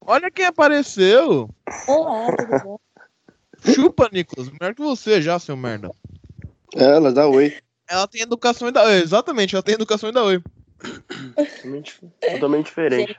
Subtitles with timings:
[0.00, 1.48] Olha quem apareceu.
[1.86, 2.78] Olá, tudo bom?
[3.74, 4.50] Chupa, Nicolas.
[4.50, 5.90] Melhor que você já, seu merda.
[6.74, 7.56] É, ela dá oi.
[7.88, 9.00] Ela tem educação da Oi.
[9.00, 10.42] Exatamente, ela tem educação da Oi.
[11.34, 13.16] Totalmente, totalmente diferente.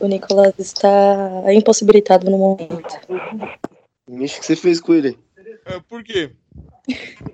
[0.00, 2.98] O Nicolas está impossibilitado no momento.
[4.08, 5.18] O que você fez com ele?
[5.66, 6.32] É, por quê?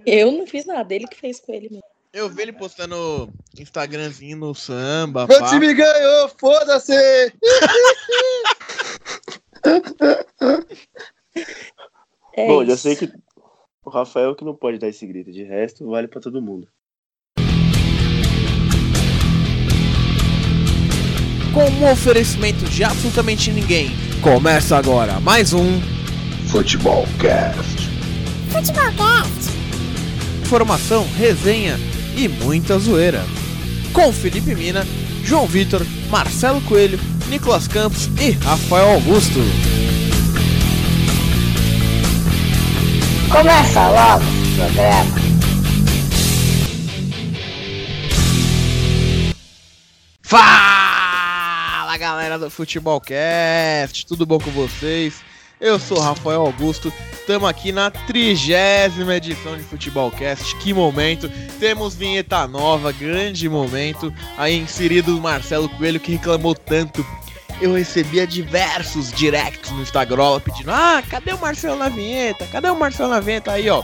[0.05, 1.96] Eu não fiz nada, ele que fez com ele mesmo.
[2.17, 3.29] Eu vi ele postando
[3.59, 5.27] Instagramzinho no samba.
[5.27, 5.51] Meu pá.
[5.51, 6.95] time ganhou, foda-se!
[12.39, 13.11] É Bom, já sei que
[13.83, 15.31] o Rafael que não pode dar esse grito.
[15.33, 16.69] De resto, vale pra todo mundo.
[21.53, 23.89] Com um oferecimento de absolutamente ninguém.
[24.23, 25.81] Começa agora mais um
[26.51, 27.89] Futebol Cast.
[30.43, 31.77] Informação, resenha
[32.17, 33.25] e muita zoeira.
[33.93, 34.87] Com Felipe Mina,
[35.23, 36.99] João Vitor, Marcelo Coelho,
[37.29, 39.41] Nicolas Campos e Rafael Augusto.
[43.31, 45.27] Começa logo o programa.
[50.23, 55.23] Fala galera do Futebolcast, tudo bom com vocês?
[55.59, 60.55] Eu sou Rafael Augusto, estamos aqui na trigésima edição de Futebolcast.
[60.57, 61.31] Que momento!
[61.59, 64.13] Temos vinheta nova, grande momento.
[64.37, 67.05] Aí inserido o Marcelo Coelho que reclamou tanto.
[67.59, 72.47] Eu recebia diversos directs no Instagram pedindo: Ah, cadê o Marcelo na vinheta?
[72.49, 73.53] Cadê o Marcelo na vinheta?
[73.53, 73.83] Aí ó,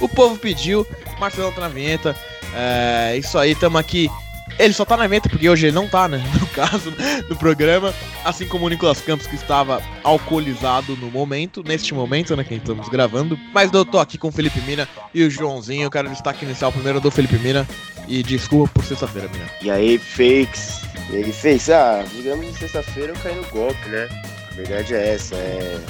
[0.00, 0.84] o povo pediu,
[1.20, 2.16] Marcelo tá na vinheta.
[2.52, 4.10] É isso aí, estamos aqui
[4.58, 6.22] ele só tá na venta porque hoje ele não tá, né?
[6.40, 6.92] No caso,
[7.30, 7.94] no programa.
[8.24, 12.44] Assim como o Nicolas Campos, que estava alcoolizado no momento, neste momento, né?
[12.44, 13.38] Que estamos gravando.
[13.54, 15.84] Mas eu tô aqui com o Felipe Mina e o Joãozinho.
[15.84, 17.66] Eu quero destaque inicial primeiro do Felipe Mina.
[18.08, 19.46] E desculpa por sexta-feira, Mina.
[19.62, 20.82] E aí, fakes?
[21.10, 21.70] E aí, fakes?
[21.70, 24.08] Ah, digamos que sexta-feira eu caí no golpe, né?
[24.50, 25.34] A verdade é essa.
[25.36, 25.80] É...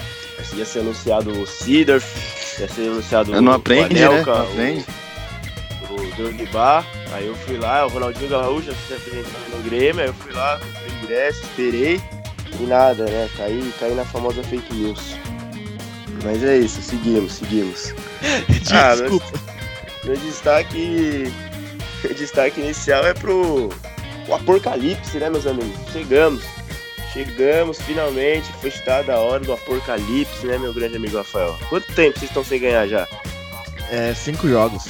[0.54, 2.02] Ia ser anunciado o Cedar,
[2.58, 4.04] ia ser anunciado Não o aprende, né?
[4.06, 4.80] Anelka, Não o- aprende.
[4.80, 5.11] o
[6.16, 10.32] Drogba, aí eu fui lá, o Ronaldinho Gaúcho se apresentando no Grêmio, aí eu fui
[10.32, 12.00] lá, comprei ingresso, esperei
[12.60, 13.28] e nada, né?
[13.36, 15.16] Caí, caí na famosa fake news.
[16.22, 17.94] Mas é isso, seguimos, seguimos.
[18.72, 19.40] Ah, Desculpa.
[20.04, 21.32] Meu destaque.
[22.04, 23.68] Meu destaque inicial é pro.
[24.28, 25.76] O apocalipse, né, meus amigos?
[25.92, 26.44] Chegamos.
[27.12, 28.52] Chegamos, finalmente.
[28.60, 31.58] Foi estada a hora do apocalipse, né, meu grande amigo Rafael?
[31.68, 33.08] Quanto tempo vocês estão sem ganhar já?
[33.92, 34.86] É, cinco jogos.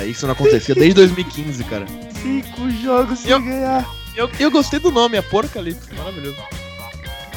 [0.00, 1.84] É, isso não acontecia desde 2015, cara.
[2.22, 3.86] Cinco jogos sem Eu- ganhar.
[4.14, 5.92] Eu, eu gostei do nome, Apocalipse.
[5.94, 6.36] Maravilhoso.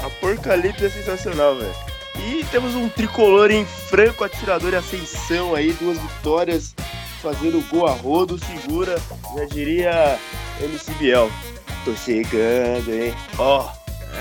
[0.03, 1.73] Apocalipse é sensacional, velho.
[2.17, 6.73] E temos um tricolor em franco atirador e ascensão aí, duas vitórias,
[7.21, 8.97] fazendo gol a rodo, segura,
[9.35, 10.19] já diria
[10.61, 11.29] MC Biel.
[11.85, 13.13] Tô chegando, hein?
[13.37, 13.67] Ó,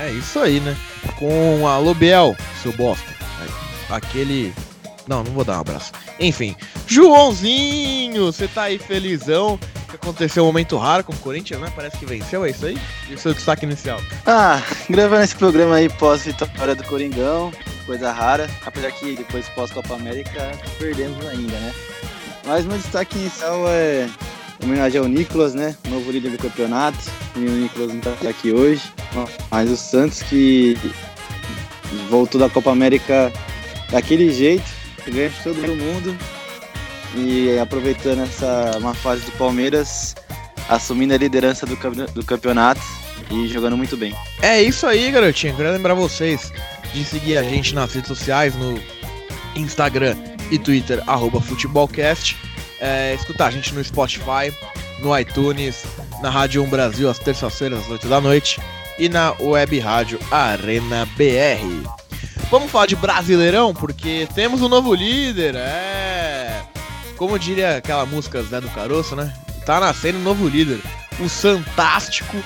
[0.00, 0.76] É isso aí, né?
[1.18, 3.06] Com a Lobiel, seu bosta.
[3.90, 4.52] Aquele.
[5.08, 5.92] Não, não vou dar um abraço.
[6.20, 6.54] Enfim,
[6.86, 9.58] Joãozinho, você tá aí felizão
[9.88, 11.72] que aconteceu um momento raro com o Corinthians, né?
[11.74, 12.78] Parece que venceu, é isso aí?
[13.08, 14.00] E o seu destaque inicial?
[14.26, 17.50] Ah, gravando esse programa aí pós-vitória do Coringão,
[17.86, 18.50] coisa rara.
[18.66, 21.74] Apesar que depois pós-Copa América perdemos ainda, né?
[22.44, 24.08] Mas meu destaque inicial é
[24.62, 25.74] homenagem ao Nicolas, né?
[25.88, 26.98] Novo líder do campeonato.
[27.34, 28.82] E o Nicolas não tá aqui hoje.
[29.50, 30.76] Mas o Santos que
[32.10, 33.32] voltou da Copa América
[33.90, 34.77] daquele jeito,
[35.10, 36.16] ganha de todo mundo.
[37.14, 40.14] E aproveitando essa má fase do Palmeiras,
[40.68, 41.76] assumindo a liderança do,
[42.12, 42.80] do campeonato
[43.30, 44.14] e jogando muito bem.
[44.42, 45.56] É isso aí, garotinho.
[45.56, 46.52] Quero lembrar vocês
[46.92, 48.80] de seguir a gente nas redes sociais, no
[49.56, 50.16] Instagram
[50.50, 52.36] e Twitter, arroba futebolcast.
[52.80, 54.54] É, escutar a gente no Spotify,
[55.00, 55.84] no iTunes,
[56.22, 58.60] na Rádio 1 Brasil às terças-feiras, às 8 da noite.
[58.98, 61.97] E na web rádio Arena BR.
[62.50, 66.62] Vamos falar de Brasileirão, porque temos um novo líder, é.
[67.18, 69.34] Como diria aquela música Zé do Caroço, né?
[69.66, 70.80] Tá nascendo um novo líder.
[71.20, 72.36] O Santástico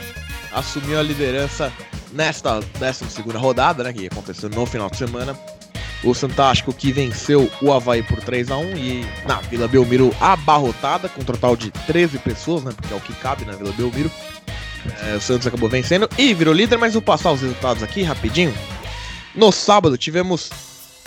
[0.53, 1.73] assumiu a liderança
[2.11, 5.39] nesta 12 rodada, né, que aconteceu no final de semana.
[6.03, 11.09] O Santástico que venceu o Havaí por 3 a 1 e na Vila Belmiro abarrotada,
[11.09, 14.11] com um total de 13 pessoas, né, porque é o que cabe na Vila Belmiro.
[15.05, 18.53] É, o Santos acabou vencendo e virou líder, mas vou passar os resultados aqui rapidinho.
[19.35, 20.51] No sábado tivemos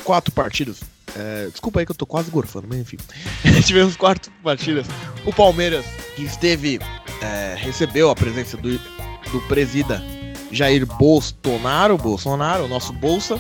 [0.04, 0.80] quatro partidas.
[1.18, 2.98] É, desculpa aí que eu tô quase gorfando, mas enfim.
[3.66, 4.86] tivemos quatro partidas.
[5.26, 5.86] O Palmeiras,
[6.16, 6.80] que esteve,
[7.22, 10.04] é, recebeu a presença do, do presida
[10.52, 13.40] Jair Bolsonaro, Bolsonaro, nosso Bolsa.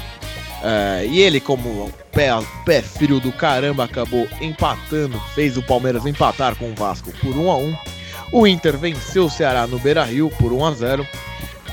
[0.64, 2.30] É, e ele, como pé,
[2.66, 7.52] pé frio do caramba, acabou empatando, fez o Palmeiras empatar com o Vasco por 1
[7.52, 7.78] a 1
[8.32, 11.08] O Inter venceu o Ceará no Beira Rio por 1 a 0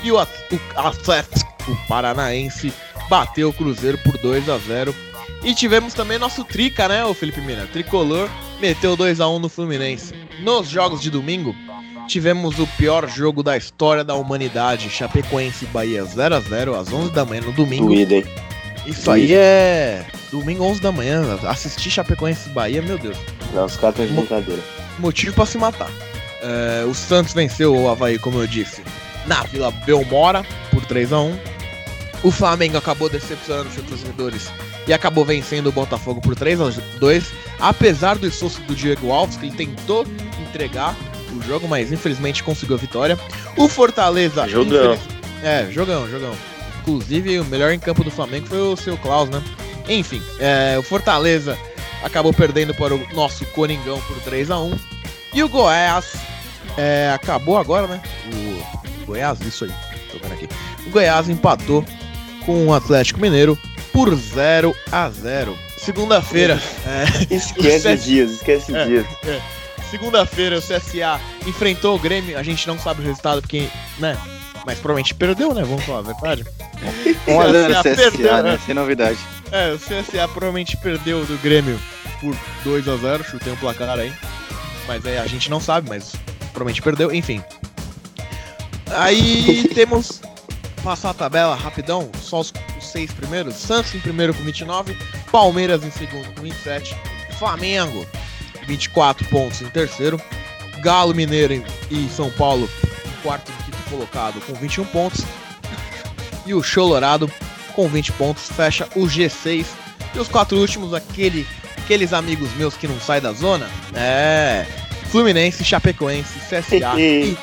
[0.03, 1.53] E o, At- o Atlético
[1.87, 2.71] Paranaense
[3.13, 4.95] bateu o Cruzeiro por 2 a 0
[5.43, 7.67] E tivemos também nosso Trica, né, o Felipe Mina?
[7.71, 8.27] Tricolor
[8.59, 10.15] meteu 2 a 1 no Fluminense.
[10.41, 11.55] Nos jogos de domingo,
[12.07, 14.89] tivemos o pior jogo da história da humanidade.
[14.89, 17.85] Chapecoense Bahia 0 a 0 às 11 da manhã no domingo.
[17.85, 18.25] Doído, hein?
[18.87, 21.37] Isso aí é domingo 11 da manhã.
[21.43, 23.17] Assistir Chapecoense e Bahia, meu Deus.
[23.53, 24.61] Não, os caras estão de brincadeira.
[24.97, 25.91] Motivo pra se matar.
[26.41, 28.81] É, o Santos venceu o Havaí, como eu disse,
[29.27, 31.52] na Vila Belmora por 3 a 1
[32.23, 34.49] O Flamengo acabou decepcionando seus torcedores
[34.87, 37.25] e acabou vencendo o Botafogo por 3 a 2
[37.59, 40.05] apesar do esforço do Diego Alves, que ele tentou
[40.41, 40.95] entregar
[41.35, 43.19] o jogo, mas infelizmente conseguiu a vitória.
[43.57, 44.47] O Fortaleza.
[44.47, 44.93] Jogão.
[44.93, 46.33] infeliz- É, jogão, jogão.
[46.81, 49.41] Inclusive, o melhor em campo do Flamengo foi o seu Klaus, né?
[49.89, 51.57] Enfim, é, o Fortaleza
[52.03, 54.77] acabou perdendo para o nosso Coringão por 3 a 1
[55.33, 56.13] E o Goiás
[56.77, 58.01] é, acabou agora, né?
[58.31, 59.71] O Goiás, isso aí,
[60.11, 60.47] tô vendo aqui.
[60.85, 61.83] O Goiás empatou
[62.45, 63.57] com o Atlético Mineiro
[63.91, 67.03] por 0 a 0 Segunda-feira, é,
[67.35, 68.85] Esquece dias, esquece É.
[68.85, 69.05] dias.
[69.91, 72.37] segunda-feira o CSA enfrentou o Grêmio.
[72.37, 73.67] A gente não sabe o resultado porque,
[73.99, 74.17] né?
[74.65, 75.61] Mas provavelmente perdeu, né?
[75.63, 76.45] Vamos falar a verdade.
[77.27, 78.41] 1 a 0 CSA CSA, perdeu, né?
[78.43, 78.59] né?
[78.65, 79.19] Sem novidade.
[79.51, 81.77] É, o CSA provavelmente perdeu do Grêmio
[82.21, 84.13] por 2 a 0 chutei um placar aí.
[84.87, 86.13] Mas é, a gente não sabe, mas
[86.53, 87.43] provavelmente perdeu, enfim.
[88.89, 90.21] Aí temos.
[90.83, 93.55] Passar a tabela rapidão, só os, os seis primeiros.
[93.55, 94.97] Santos em primeiro com 29,
[95.31, 96.95] Palmeiras em segundo com 27,
[97.39, 98.05] Flamengo
[98.67, 100.21] 24 pontos em terceiro,
[100.81, 102.69] Galo Mineiro e São Paulo
[103.05, 105.25] em quarto e quinto colocado com 21 pontos,
[106.45, 107.31] e o Cholorado
[107.73, 109.65] com 20 pontos fecha o G6.
[110.13, 111.47] E os quatro últimos, aquele,
[111.77, 114.65] aqueles amigos meus que não saem da zona, é
[115.09, 117.37] Fluminense, Chapecoense, CSA e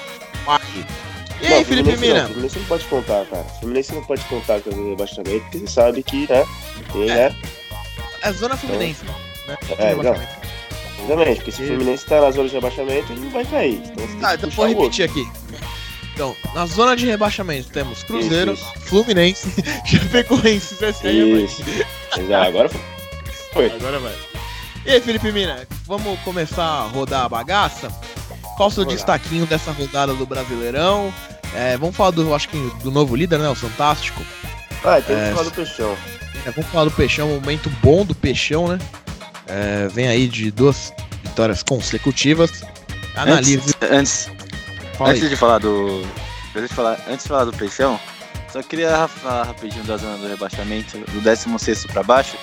[0.44, 0.99] Parque.
[1.42, 2.26] E aí, Não, Felipe Fluminense não, Mina?
[2.28, 3.44] Fluminense não pode contar, cara.
[3.60, 6.46] Fluminense não pode contar com o rebaixamento, porque você sabe que, né?
[6.92, 7.36] Tem, né?
[8.22, 9.04] É zona Fluminense,
[9.46, 9.56] né?
[9.78, 10.40] É, Rebaixamento.
[11.02, 13.80] Exatamente, porque se o Fluminense tá na zona de rebaixamento, ele não vai cair.
[13.84, 14.82] Então você tem Ah, que então vou o outro.
[14.82, 15.28] repetir aqui.
[16.12, 19.48] Então, na zona de rebaixamento temos Cruzeiro, Isso, Fluminense,
[19.86, 21.44] Chapecoense, CSA e Havaí.
[21.44, 21.62] Isso.
[22.18, 22.70] Exato, agora
[23.54, 23.66] foi.
[23.72, 24.14] Agora vai.
[24.84, 27.88] E aí, Felipe Mina, vamos começar a rodar a bagaça?
[28.60, 31.10] Qual o seu destaquinho dessa rodada do Brasileirão?
[31.54, 33.48] É, vamos falar do, acho que do novo líder, né?
[33.48, 34.22] O Fantástico.
[34.84, 35.30] Ah, tem que É.
[35.30, 35.96] falar do Peixão.
[36.44, 38.78] É, vamos falar do Peixão, momento bom do Peixão, né?
[39.46, 40.92] É, vem aí de duas
[41.24, 42.62] vitórias consecutivas.
[43.16, 43.56] Analise.
[43.56, 44.30] Antes, antes,
[45.00, 46.02] antes de falar do.
[46.54, 47.98] Antes de falar, antes de falar do Peixão,
[48.52, 52.36] só queria falar rapidinho da zona do rebaixamento, do 16 pra baixo.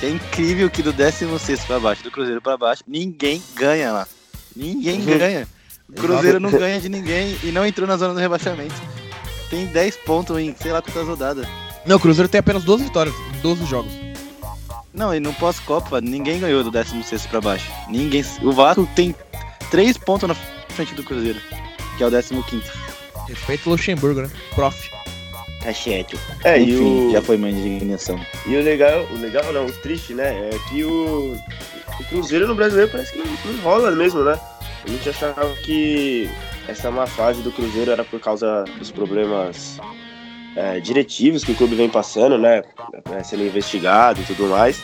[0.00, 4.08] Que é incrível que do 16 pra baixo, do Cruzeiro pra baixo, ninguém ganha lá.
[4.56, 5.18] Ninguém Uhum.
[5.18, 5.48] ganha.
[5.88, 8.74] O Cruzeiro não ganha de ninguém e não entrou na zona do rebaixamento.
[9.48, 11.46] Tem 10 pontos em sei lá quantas rodadas.
[11.86, 13.92] Não, o Cruzeiro tem apenas 12 vitórias em 12 jogos.
[14.92, 17.70] Não, e no pós-Copa, ninguém ganhou do 16 pra baixo.
[17.88, 18.22] Ninguém.
[18.42, 19.14] O Vasco tem
[19.70, 21.40] 3 pontos na frente do Cruzeiro,
[21.96, 22.62] que é o 15.
[23.28, 24.30] Respeito Luxemburgo, né?
[24.54, 24.90] Prof.
[25.62, 26.16] Cachete.
[26.44, 28.18] É, e Enfim, o, já foi uma indignação.
[28.46, 30.50] e o legal, o legal não, o triste, né?
[30.52, 31.36] É que o,
[32.00, 34.38] o Cruzeiro no brasileiro parece que não, rola mesmo, né?
[34.84, 36.30] A gente achava que
[36.66, 39.78] essa má fase do Cruzeiro era por causa dos problemas
[40.56, 42.62] é, diretivos que o clube vem passando, né?
[43.12, 44.82] É, Sendo investigado e tudo mais.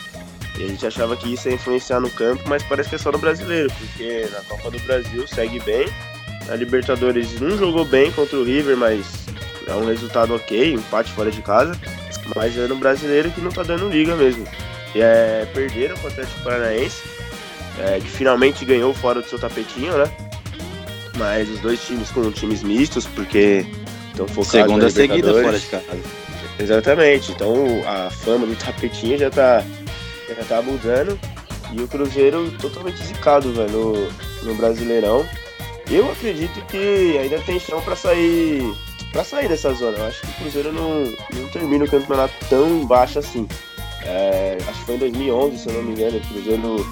[0.57, 3.11] E a gente achava que isso ia influenciar no campo, mas parece que é só
[3.11, 5.85] no brasileiro, porque na Copa do Brasil segue bem.
[6.47, 9.05] Na Libertadores não jogou bem contra o River, mas
[9.67, 11.77] é um resultado ok, empate fora de casa.
[12.35, 14.45] Mas é no brasileiro que não tá dando liga mesmo.
[14.95, 17.03] É, perderam com o Atlético Paranaense,
[17.79, 20.09] é, que finalmente ganhou fora do seu tapetinho, né?
[21.17, 23.65] Mas os dois times com times mistos, porque
[24.09, 25.85] estão focados Segunda seguida fora de casa.
[26.59, 27.31] Exatamente.
[27.31, 27.53] Então
[27.85, 29.63] a fama do tapetinho já tá,
[30.27, 31.19] já tá mudando.
[31.71, 34.11] E o Cruzeiro totalmente zicado, velho, no,
[34.43, 35.25] no Brasileirão.
[35.89, 38.73] Eu acredito que ainda tem chão pra sair
[39.11, 39.97] para sair dessa zona.
[39.97, 43.47] Eu acho que o Cruzeiro não, não termina o campeonato tão baixo assim.
[44.05, 46.87] É, acho que foi em 2011, se eu não me engano, o Cruzeiro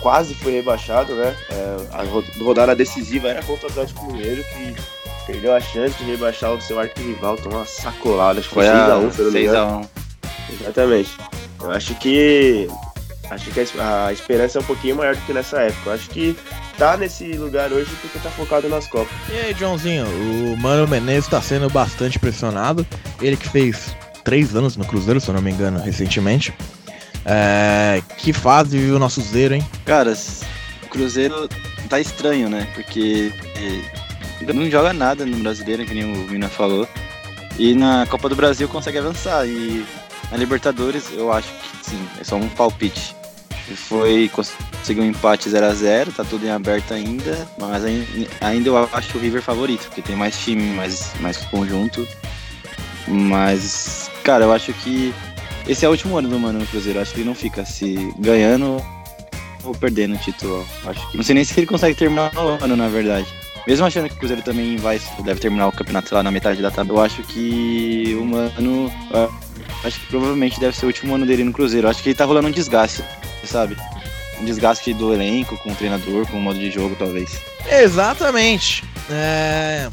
[0.00, 1.34] quase foi rebaixado, né?
[1.50, 4.74] É, a ro- rodada decisiva era contra o Atlético Mineiro, que
[5.26, 8.72] perdeu a chance de rebaixar o seu arquirrival, tomou uma sacolada, acho que Foi foi
[8.74, 9.80] a 6x1, se eu não me engano.
[9.80, 10.60] 6x1.
[10.60, 11.10] Exatamente.
[11.62, 12.68] Eu acho que.
[13.30, 15.90] Acho que a es- a esperança é um pouquinho maior do que nessa época.
[15.90, 16.36] Eu acho que
[16.76, 19.12] tá nesse lugar hoje porque tá focado nas Copas.
[19.28, 22.84] E aí, Joãozinho, o Mano Menezes está sendo bastante pressionado.
[23.22, 26.52] Ele que fez três anos no Cruzeiro, se eu não me engano, recentemente.
[27.24, 29.66] É, que fase viu o nosso zero, hein?
[29.84, 30.14] Cara,
[30.82, 31.48] o Cruzeiro
[31.88, 32.66] tá estranho, né?
[32.74, 36.88] Porque eh, não joga nada no brasileiro, que nem o Mina falou.
[37.58, 39.46] E na Copa do Brasil consegue avançar.
[39.46, 39.84] E
[40.30, 43.14] na Libertadores eu acho que sim, é só um palpite.
[43.74, 47.84] Foi conseguiu um empate 0 a 0 tá tudo em aberto ainda, mas
[48.40, 52.06] ainda eu acho o River favorito, porque tem mais time, mais, mais conjunto.
[53.06, 55.14] Mas, cara, eu acho que
[55.66, 56.98] esse é o último ano do Mano no Cruzeiro.
[56.98, 58.84] Eu acho que ele não fica se ganhando
[59.62, 60.66] ou perdendo o título.
[60.84, 63.26] Acho que não sei nem se ele consegue terminar o ano, na verdade.
[63.66, 66.70] Mesmo achando que o Cruzeiro também vai deve terminar o campeonato lá na metade da
[66.70, 68.90] tabela, eu acho que o Mano
[69.84, 71.86] acho que provavelmente deve ser o último ano dele no Cruzeiro.
[71.86, 73.04] Eu acho que ele tá rolando um desgaste,
[73.44, 73.76] sabe?
[74.40, 77.38] Um desgaste do elenco, com o treinador, com o modo de jogo, talvez.
[77.70, 78.82] Exatamente.
[79.10, 79.90] É...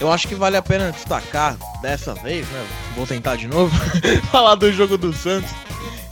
[0.00, 2.66] Eu acho que vale a pena destacar dessa vez, né?
[2.96, 3.70] Vou tentar de novo
[4.32, 5.50] falar do jogo do Santos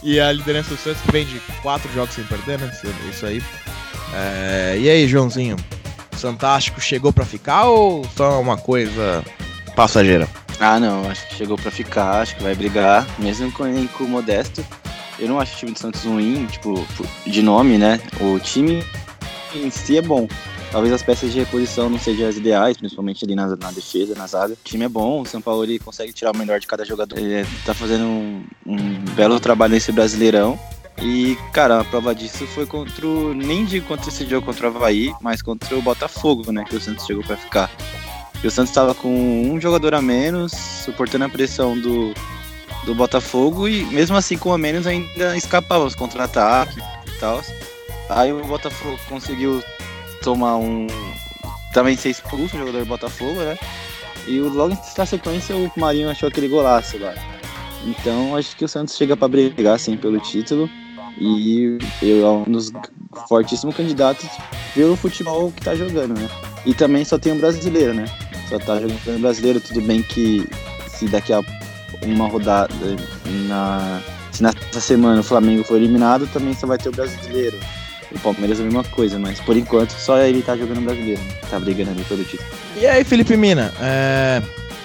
[0.03, 2.71] e a liderança do Santos que vem de quatro jogos sem perder, né?
[3.11, 3.43] Isso aí.
[4.15, 4.77] É...
[4.79, 5.57] E aí, Joãozinho?
[6.13, 9.25] Fantástico chegou para ficar ou só uma coisa
[9.75, 10.29] passageira?
[10.61, 14.65] Ah, não, acho que chegou para ficar, acho que vai brigar, mesmo com o modesto.
[15.19, 16.87] Eu não acho o time do Santos ruim, tipo,
[17.27, 18.01] de nome, né?
[18.21, 18.85] O time
[19.55, 20.29] em si é bom.
[20.71, 24.27] Talvez as peças de reposição não sejam as ideais, principalmente ali na, na defesa, na
[24.27, 24.53] zaga.
[24.53, 27.19] O time é bom, o São Paulo ele consegue tirar o melhor de cada jogador.
[27.19, 30.59] Ele tá fazendo um, um belo trabalho nesse Brasileirão.
[31.01, 33.33] E, cara, a prova disso foi contra o.
[33.33, 36.65] Nem de contra esse jogo contra o Havaí, mas contra o Botafogo, né?
[36.69, 37.71] Que o Santos chegou para ficar.
[38.43, 42.13] E o Santos estava com um jogador a menos, suportando a pressão do,
[42.85, 47.43] do Botafogo e mesmo assim com a menos ainda escapava os contra-ataques e tal.
[48.09, 49.63] Aí o Botafogo conseguiu
[50.23, 50.87] tomar um.
[51.73, 53.59] Também ser expulso o jogador do Botafogo, né?
[54.27, 57.15] E logo na sequência o Marinho achou aquele golaço lá.
[57.85, 60.69] Então acho que o Santos chega para brigar assim pelo título.
[61.21, 62.73] E eu é um dos
[63.29, 64.29] fortíssimos candidatos
[64.75, 66.29] pelo futebol que tá jogando, né?
[66.65, 68.05] E também só tem um brasileiro, né?
[68.49, 70.49] Só tá jogando brasileiro, tudo bem que
[70.89, 71.43] se daqui a
[72.03, 72.75] uma rodada
[73.49, 74.01] na.
[74.31, 77.59] Se nessa semana o Flamengo for eliminado, também só vai ter o brasileiro.
[78.11, 81.35] O Palmeiras é a mesma coisa, mas por enquanto só ele tá jogando brasileiro, né?
[81.51, 82.49] tá brigando ali pelo título.
[82.77, 84.43] E aí, Felipe Mina, é...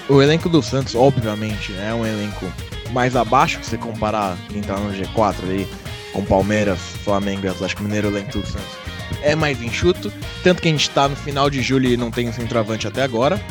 [0.10, 2.46] o elenco do Santos, obviamente, é um elenco
[2.92, 5.68] mais abaixo, se você comparar quem tá no G4 ali,
[6.12, 8.84] com Palmeiras, Flamengo Atlético Mineiro, o elenco do Santos
[9.22, 10.12] é mais enxuto.
[10.44, 13.04] Tanto que a gente tá no final de julho e não tem um centroavante até
[13.04, 13.42] agora.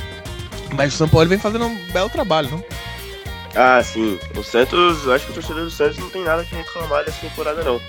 [0.75, 2.65] Mas o São Paulo vem fazendo um belo trabalho, não?
[3.55, 4.19] Ah, sim.
[4.37, 7.63] O Santos, acho que o torcedor do Santos não tem nada que reclamar dessa temporada,
[7.63, 7.81] não.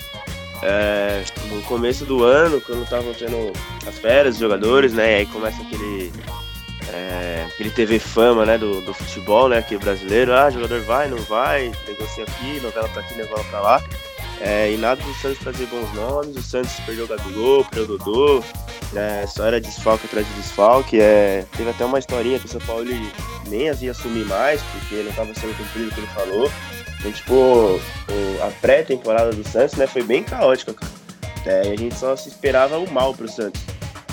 [0.66, 3.52] É, no começo do ano, quando estavam tendo
[3.86, 5.12] as férias, os jogadores, né?
[5.12, 6.12] E aí começa aquele.
[6.90, 11.18] É, aquele TV fama, né, do, do futebol, né, aqui brasileiro, ah, jogador vai, não
[11.18, 13.84] vai, negocia aqui, novela pra aqui, novela pra lá.
[14.42, 17.98] É, e nada do Santos trazer bons nomes, o Santos perdeu o Gabigol, perdeu o
[17.98, 18.44] Dodô,
[18.96, 21.00] é, só era desfalque atrás de desfalque.
[21.00, 22.86] É, teve até uma historinha que o São Paulo
[23.48, 26.52] nem as ia assumir mais, porque não estava sendo cumprido o que ele falou.
[27.12, 27.80] Tipo,
[28.42, 30.92] a pré-temporada do Santos né, foi bem caótica, cara.
[31.46, 33.62] É, a gente só se esperava o mal pro Santos.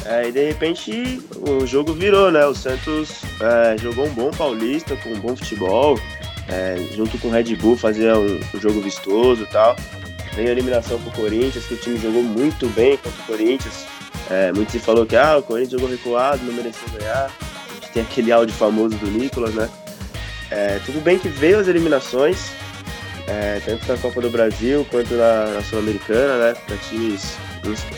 [0.05, 2.45] É, e de repente o jogo virou, né?
[2.47, 5.99] O Santos é, jogou um bom paulista, com um bom futebol,
[6.49, 9.77] é, junto com o Red Bull fazia um, um jogo vistoso e tal.
[10.35, 13.87] Veio a eliminação pro Corinthians, que o time jogou muito bem contra o Corinthians.
[14.31, 17.31] É, muito se falou que ah, o Corinthians jogou recuado, não mereceu ganhar.
[17.93, 19.69] Tem aquele áudio famoso do Nicolas, né?
[20.51, 22.51] É, tudo bem que veio as eliminações,
[23.27, 26.55] é, tanto na Copa do Brasil quanto na, na Sul-Americana, né?
[26.67, 27.37] Para times.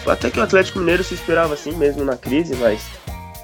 [0.06, 2.82] Até que o Atlético Mineiro se esperava assim, mesmo na crise, mas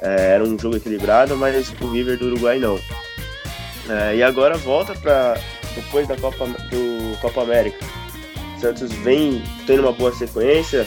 [0.03, 2.79] é, era um jogo equilibrado, mas o River do Uruguai não.
[3.89, 5.39] É, e agora volta para
[5.75, 7.79] depois da Copa do Copa América.
[8.57, 10.87] O Santos vem tendo uma boa sequência,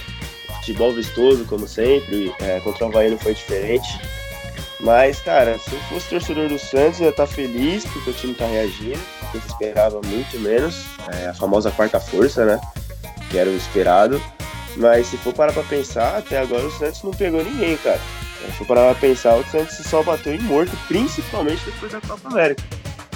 [0.58, 2.34] futebol vistoso, como sempre.
[2.42, 3.88] É, contra o Havaí não foi diferente.
[4.80, 8.34] Mas, cara, se eu fosse torcedor do Santos, eu ia estar feliz porque o time
[8.34, 9.00] está reagindo,
[9.32, 10.86] porque se esperava muito menos.
[11.14, 12.60] É, a famosa quarta força, né?
[13.30, 14.22] Que era o esperado.
[14.76, 18.00] Mas se for parar pra pensar, até agora o Santos não pegou ninguém, cara.
[18.46, 22.30] Se for parar pra pensar, o Santos só bateu em morto, principalmente depois da Copa
[22.30, 22.64] América.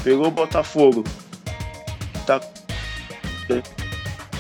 [0.04, 1.04] Pegou o Botafogo.
[2.26, 2.42] Tá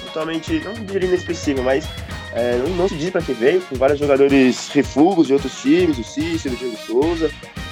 [0.07, 1.85] totalmente, não diria inexpressivo, mas
[2.33, 5.97] é, não, não, se diz para que veio, com vários jogadores refugos de outros times,
[5.97, 7.31] o Cícero, o Diego Souza.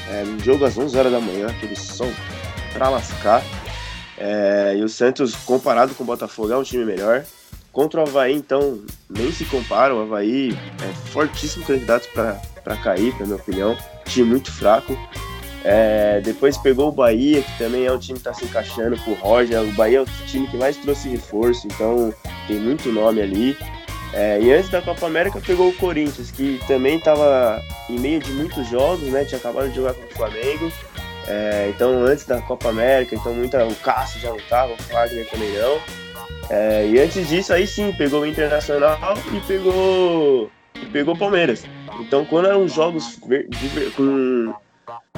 [0.10, 2.12] É, um jogo às 11 horas da manhã, aquele som
[2.74, 3.43] pra lascar.
[4.17, 7.24] É, e o Santos, comparado com o Botafogo, é um time melhor.
[7.72, 8.79] Contra o Havaí, então,
[9.10, 9.96] nem se compara.
[9.96, 13.77] O Havaí é fortíssimo candidato para cair, na minha opinião.
[14.05, 14.98] Time muito fraco.
[15.63, 19.12] É, depois pegou o Bahia, que também é um time que está se encaixando com
[19.12, 19.62] o Roger.
[19.62, 22.13] O Bahia é o time que mais trouxe reforço, então
[22.48, 23.58] tem muito nome ali.
[24.13, 28.32] É, e antes da Copa América pegou o Corinthians, que também estava em meio de
[28.32, 29.25] muitos jogos, né?
[29.25, 30.72] Tinha acabado de jogar contra o Flamengo.
[31.27, 35.30] É, então, antes da Copa América, então muita, o Cássio já não tava, o Wagner
[35.30, 35.80] também não.
[36.50, 41.63] É, e antes disso, aí sim, pegou o Internacional e pegou e pegou o Palmeiras.
[42.00, 44.53] Então, quando eram jogos com,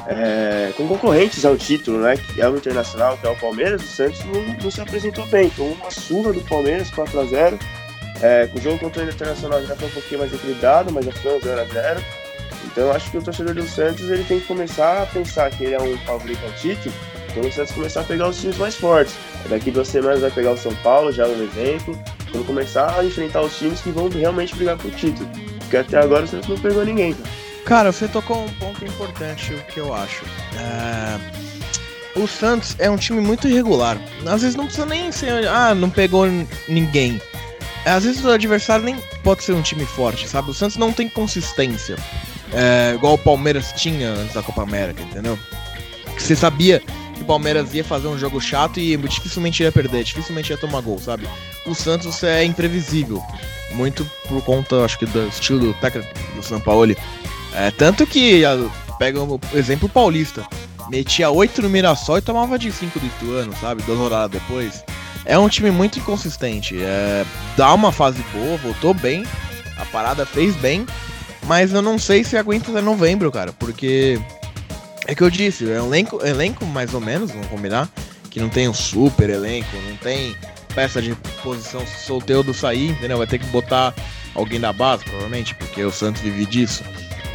[0.08, 3.88] é, com concorrentes ao título, né, que é o Internacional, que é o Palmeiras, o
[3.88, 5.48] Santos não, não se apresentou bem.
[5.48, 7.60] Então, uma surra do Palmeiras, 4x0.
[8.22, 11.36] É, o jogo contra o Internacional já foi um pouquinho mais equilibrado, mas já foi
[11.36, 12.04] um 0x0.
[12.76, 15.64] Então, eu acho que o torcedor do Santos ele tem que começar a pensar que
[15.64, 16.94] ele é um favorito ao título
[17.34, 19.16] quando o Santos começar a pegar os times mais fortes.
[19.50, 21.98] Daqui duas semanas vai pegar o São Paulo, já é um exemplo.
[22.30, 25.30] Quando começar a enfrentar os times que vão realmente brigar por título.
[25.60, 27.30] Porque até agora o Santos não pegou ninguém, cara.
[27.64, 30.26] Cara, você tocou um ponto importante, o que eu acho.
[30.58, 33.98] É, O Santos é um time muito irregular.
[34.26, 35.48] Às vezes não precisa nem ser.
[35.48, 36.26] Ah, não pegou
[36.68, 37.22] ninguém.
[37.86, 40.52] Às vezes o adversário nem pode ser um time forte, sabe?
[40.52, 41.96] O Santos não tem consistência.
[42.54, 45.38] É, igual o Palmeiras tinha antes da Copa América, entendeu?
[46.16, 46.82] Que você sabia
[47.16, 50.82] que o Palmeiras ia fazer um jogo chato e dificilmente ia perder, dificilmente ia tomar
[50.82, 51.28] gol, sabe?
[51.66, 53.24] O Santos é imprevisível.
[53.72, 56.96] Muito por conta, acho que, do estilo técnico do São Paulo.
[57.54, 58.44] É, tanto que
[59.00, 60.46] pega o exemplo paulista.
[60.90, 63.82] Metia 8 no Mirassol e tomava de 5 do Ituano, sabe?
[63.84, 64.84] Duas rodadas depois.
[65.26, 66.78] É um time muito inconsistente.
[66.80, 67.26] É,
[67.58, 69.26] dá uma fase boa, voltou bem.
[69.78, 70.86] A parada fez bem.
[71.46, 73.54] Mas eu não sei se aguenta até novembro, cara.
[73.54, 74.20] Porque.
[75.08, 77.88] É que eu disse, é um elenco, elenco mais ou menos, vamos combinar.
[78.32, 80.36] Que não tem um super elenco, não tem
[80.74, 83.20] peça de posição se o Solteudo sair, entendeu?
[83.20, 83.94] Vai ter que botar
[84.34, 86.84] alguém da base, provavelmente, porque o Santos vive disso.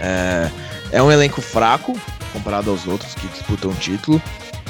[0.01, 0.51] É,
[0.93, 1.99] é um elenco fraco
[2.33, 4.21] comparado aos outros que disputam o título.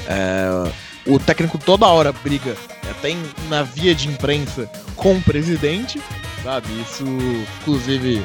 [0.06, 0.70] É,
[1.06, 2.56] o técnico toda hora briga,
[2.90, 3.16] até
[3.48, 6.00] na via de imprensa, com o presidente,
[6.42, 6.68] sabe?
[6.80, 7.04] Isso,
[7.60, 8.24] inclusive,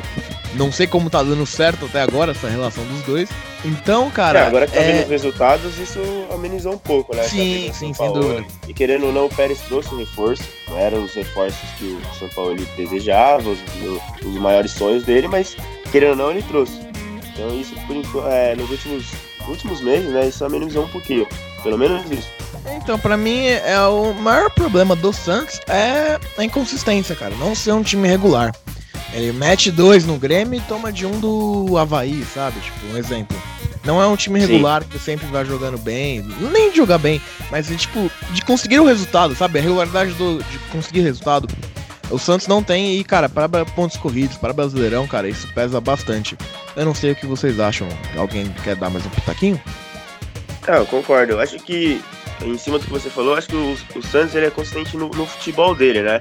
[0.55, 3.29] não sei como tá dando certo até agora essa relação dos dois.
[3.63, 4.39] Então, cara.
[4.39, 6.00] É, agora que tá é- vendo os resultados, isso
[6.33, 7.24] amenizou um pouco, né?
[7.24, 8.21] Sim, sim, sem Paulo.
[8.21, 8.45] dúvida.
[8.67, 10.43] E querendo ou não, o Pérez trouxe um reforço.
[10.67, 13.59] Não eram os reforços que o São Paulo desejava, os,
[14.24, 15.55] os maiores sonhos dele, mas
[15.91, 16.79] querendo ou não, ele trouxe.
[17.33, 19.05] Então isso, por é, nos últimos,
[19.48, 21.27] últimos meses, né, isso amenizou um pouquinho.
[21.63, 22.29] Pelo menos isso.
[22.75, 27.33] Então, pra mim, é o maior problema do Santos é a inconsistência, cara.
[27.35, 28.53] Não ser um time regular.
[29.15, 32.59] Ele mete dois no Grêmio e toma de um do Havaí, sabe?
[32.59, 33.41] Tipo, um exemplo.
[33.85, 34.47] Não é um time Sim.
[34.47, 38.79] regular que sempre vai jogando bem, nem de jogar bem, mas de, tipo, de conseguir
[38.79, 39.59] o resultado, sabe?
[39.59, 41.47] A regularidade do, de conseguir resultado.
[42.11, 46.37] O Santos não tem, e, cara, para pontos corridos, para Brasileirão, cara, isso pesa bastante.
[46.75, 47.87] Eu não sei o que vocês acham.
[48.17, 49.61] Alguém quer dar mais um pitaquinho?
[50.67, 51.33] É, eu concordo.
[51.33, 52.01] Eu acho que,
[52.43, 55.07] em cima do que você falou, acho que o, o Santos ele é consistente no,
[55.09, 56.19] no futebol dele, né?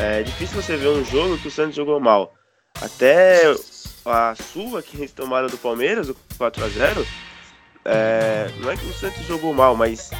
[0.00, 2.34] É difícil você ver um jogo que o Santos jogou mal.
[2.80, 3.42] Até
[4.06, 7.04] a surra que eles tomaram do Palmeiras, o 4x0,
[7.84, 10.10] é, não é que o Santos jogou mal, mas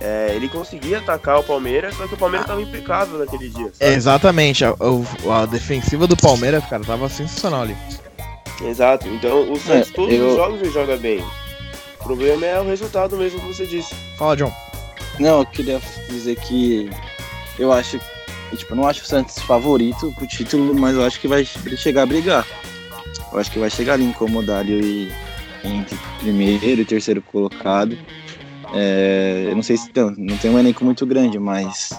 [0.00, 3.66] é, ele conseguia atacar o Palmeiras, só que o Palmeiras estava impecável naquele dia.
[3.72, 3.76] sabe?
[3.80, 4.64] É, exatamente.
[4.64, 7.76] A, o- a defensiva do Palmeiras, cara, tava sensacional ali.
[8.62, 9.08] Exato.
[9.08, 11.24] Então o Santos, É, todos eu- os jogos ele joga bem.
[12.00, 13.94] O problema é o resultado mesmo que você disse.
[14.18, 14.52] Fala, John.
[15.18, 16.90] Não, eu queria dizer que
[17.58, 17.98] eu acho,
[18.56, 22.02] tipo, eu não acho o Santos favorito pro título, mas eu acho que vai chegar
[22.02, 22.46] a brigar.
[23.32, 25.10] Eu acho que vai chegar ali, incomodar ali
[25.64, 27.96] entre primeiro e terceiro colocado.
[28.74, 31.90] É, eu não sei se tem, não tem um elenco muito grande, mas,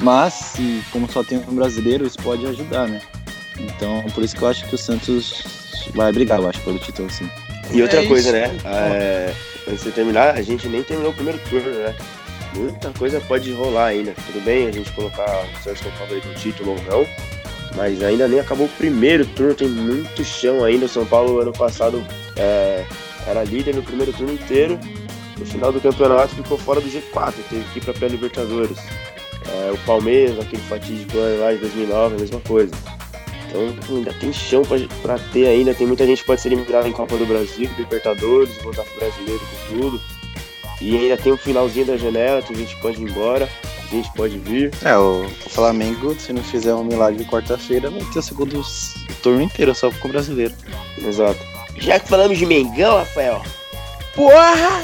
[0.00, 3.00] mas se, como só tem um brasileiro, isso pode ajudar, né?
[3.58, 5.44] Então, por isso que eu acho que o Santos
[5.94, 7.28] vai brigar, eu acho, pelo título, assim.
[7.72, 8.32] E outra É coisa, isso.
[8.54, 8.58] né?
[8.64, 9.34] É,
[9.70, 11.94] antes de terminar, a gente nem terminou o primeiro turno, né?
[12.56, 14.14] Muita coisa pode rolar ainda.
[14.26, 17.06] Tudo bem a gente colocar o Santos como favorito no título ou não,
[17.76, 20.86] mas ainda nem acabou o primeiro turno, tem muito chão ainda.
[20.86, 22.04] O São Paulo, ano passado,
[22.36, 22.84] é,
[23.26, 24.78] era líder no primeiro turno inteiro.
[25.38, 28.78] No final do campeonato ficou fora do G4, teve que ir pra pré-Libertadores.
[29.48, 32.72] É, o Palmeiras, aquele fatídico ano lá de 2009, a mesma coisa.
[33.48, 34.62] Então ainda tem chão
[35.02, 38.56] pra ter ainda, tem muita gente que pode ser eliminada em Copa do Brasil, Libertadores,
[38.62, 40.15] voltar pro brasileiro com tudo.
[40.80, 43.48] E ainda tem o finalzinho da janela, tem gente que pode ir embora,
[43.90, 44.70] gente pode vir.
[44.84, 48.62] É, o, o Flamengo, se não fizer um milagre de quarta-feira, vai ter o segundo
[49.22, 50.54] turno inteiro só com o brasileiro.
[50.98, 51.38] Exato.
[51.76, 53.42] Já que falamos de Mengão, Rafael,
[54.14, 54.82] Porra!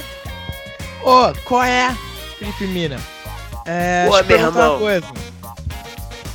[1.02, 1.96] Ô, qual é?
[2.38, 3.00] Felipe Mina.
[3.64, 4.78] É, eu meu perguntar uma irmão.
[4.78, 5.06] coisa.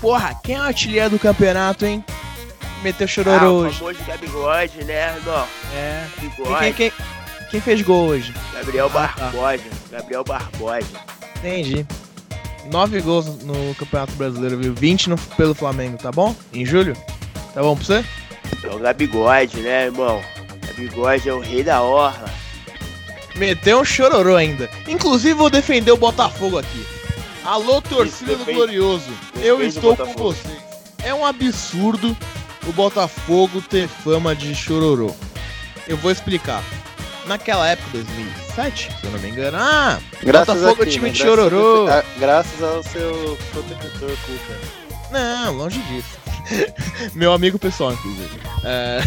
[0.02, 2.04] Porra, quem é o artilheiro do campeonato, hein?
[2.84, 3.80] Meteu ah, chororô o hoje.
[3.80, 5.48] famoso Gabigode, né, irmão?
[5.76, 6.06] É.
[6.20, 7.17] Bigode, quem, quem, quem
[7.62, 8.34] fez gol hoje?
[8.54, 9.24] Gabriel Ah, tá.
[9.26, 10.88] Barbosa, Gabriel Barbosa.
[11.38, 11.86] Entendi.
[12.72, 14.74] Nove gols no Campeonato Brasileiro, viu?
[14.74, 16.36] 20 no, pelo Flamengo, tá bom?
[16.54, 16.96] Em julho?
[17.54, 18.06] Tá bom pra você?
[18.64, 20.22] É o Gabigode, né, irmão?
[20.68, 22.30] Gabigode é o rei da orla.
[23.36, 24.70] Meteu um chororô ainda.
[24.88, 26.86] Inclusive, vou defender o Botafogo aqui.
[27.46, 29.10] Alô, torcida do Glorioso.
[29.42, 30.58] Eu estou com vocês.
[31.04, 32.18] É um absurdo
[32.68, 35.16] o Botafogo ter fama de chororô.
[35.88, 36.62] Eu vou explicar.
[37.28, 39.58] Naquela época, 2007, se eu não me engano.
[39.60, 41.12] Ah, Botafogo é time né?
[41.12, 41.86] de chororô.
[41.86, 44.60] Graças, a- graças ao seu protetor Cuca.
[45.12, 46.18] Não, longe disso.
[47.14, 48.40] Meu amigo pessoal, inclusive.
[48.64, 49.00] É,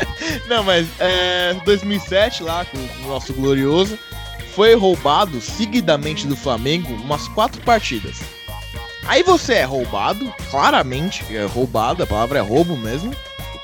[0.48, 3.98] Não, mas é, 2007, lá com o nosso glorioso,
[4.54, 8.16] foi roubado seguidamente do Flamengo umas quatro partidas.
[9.06, 13.14] Aí você é roubado, claramente, é roubado, a palavra é roubo mesmo.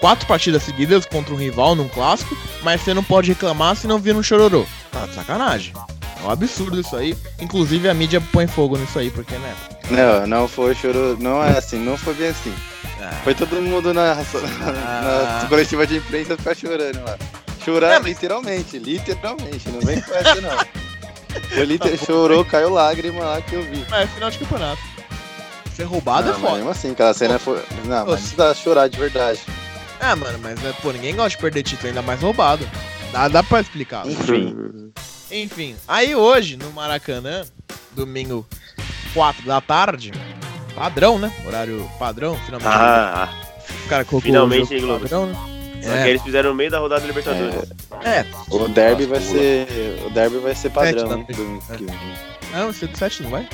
[0.02, 4.00] Quatro partidas seguidas contra um rival num clássico, mas você não pode reclamar se não
[4.00, 4.66] vir um chororô.
[4.90, 5.72] Tá de sacanagem.
[6.20, 7.16] É um absurdo isso aí.
[7.40, 9.54] Inclusive a mídia põe fogo nisso aí, porque, né?
[9.90, 11.16] Não, não foi choro.
[11.20, 12.52] Não é assim, não foi bem assim.
[13.00, 14.12] Ah, Foi todo mundo na,
[14.84, 15.40] Ah.
[15.44, 17.16] na coletiva de imprensa ficar chorando lá.
[17.64, 20.58] Chorar É, mas- literalmente, literalmente, não vem com essa não.
[21.48, 21.96] Foi liter...
[22.04, 23.86] Chorou, caiu lágrima lá que eu vi.
[23.92, 24.82] É final de campeonato.
[25.76, 26.54] Ser roubado não, é foda.
[26.56, 27.62] mesmo assim, aquela cena foi.
[27.84, 29.40] Não, mas isso dá chorar de verdade.
[30.02, 32.68] Ah, mano, mas é, pô, ninguém gosta de perder título, ainda mais roubado.
[33.12, 34.06] Dá, dá pra explicar.
[34.06, 34.92] Enfim.
[35.30, 37.44] Enfim, aí hoje, no Maracanã,
[37.92, 38.46] domingo
[39.14, 40.12] 4 da tarde,
[40.74, 41.32] padrão, né?
[41.46, 42.68] Horário padrão, finalmente.
[42.70, 43.32] Ah,
[43.84, 45.34] o cara colocou finalmente, o jogo padrão, né?
[45.82, 47.70] só que eles fizeram no meio da rodada da Libertadores.
[48.04, 50.02] É, O derby vai ser.
[50.06, 51.86] O derby vai ser padrão, domingo vem.
[52.52, 53.48] não, esse do 7 não vai?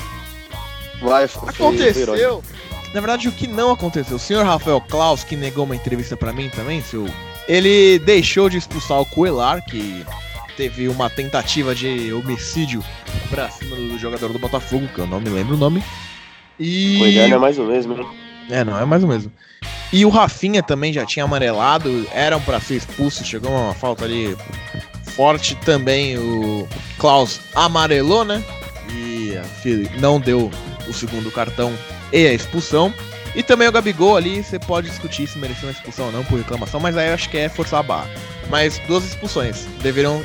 [1.01, 1.67] Vai, foi- foi.
[1.67, 2.43] Aconteceu.
[2.93, 4.15] Na verdade, o que não aconteceu?
[4.15, 7.07] O senhor Rafael Klaus, que negou uma entrevista pra mim também, seu.
[7.47, 10.05] Ele deixou de expulsar o Coelar, que
[10.57, 12.83] teve uma tentativa de homicídio
[13.29, 15.83] pra cima do jogador do Botafogo, que eu não me lembro o nome.
[16.59, 16.97] E.
[16.97, 18.07] Coelhar não é mais o mesmo, hein?
[18.49, 19.31] É, não, é mais o mesmo.
[19.93, 24.35] E o Rafinha também já tinha amarelado, eram pra ser expulsos, chegou uma falta ali
[25.03, 26.17] forte também.
[26.17, 28.43] O Klaus amarelou, né?
[28.91, 29.33] E
[29.99, 30.51] não deu
[30.87, 31.73] o segundo cartão
[32.11, 32.93] e a expulsão.
[33.35, 36.37] E também o Gabigol ali, você pode discutir se mereceu uma expulsão ou não por
[36.37, 38.09] reclamação, mas aí eu acho que é forçar a barra.
[38.49, 40.23] Mas duas expulsões deveriam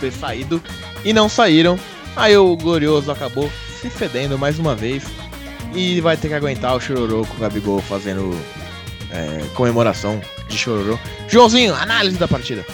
[0.00, 0.62] ter saído
[1.04, 1.78] e não saíram.
[2.14, 5.04] Aí o Glorioso acabou se fedendo mais uma vez.
[5.74, 8.38] E vai ter que aguentar o chororô com o Gabigol fazendo
[9.10, 10.96] é, comemoração de chororô.
[11.26, 12.64] Joãozinho, análise da partida.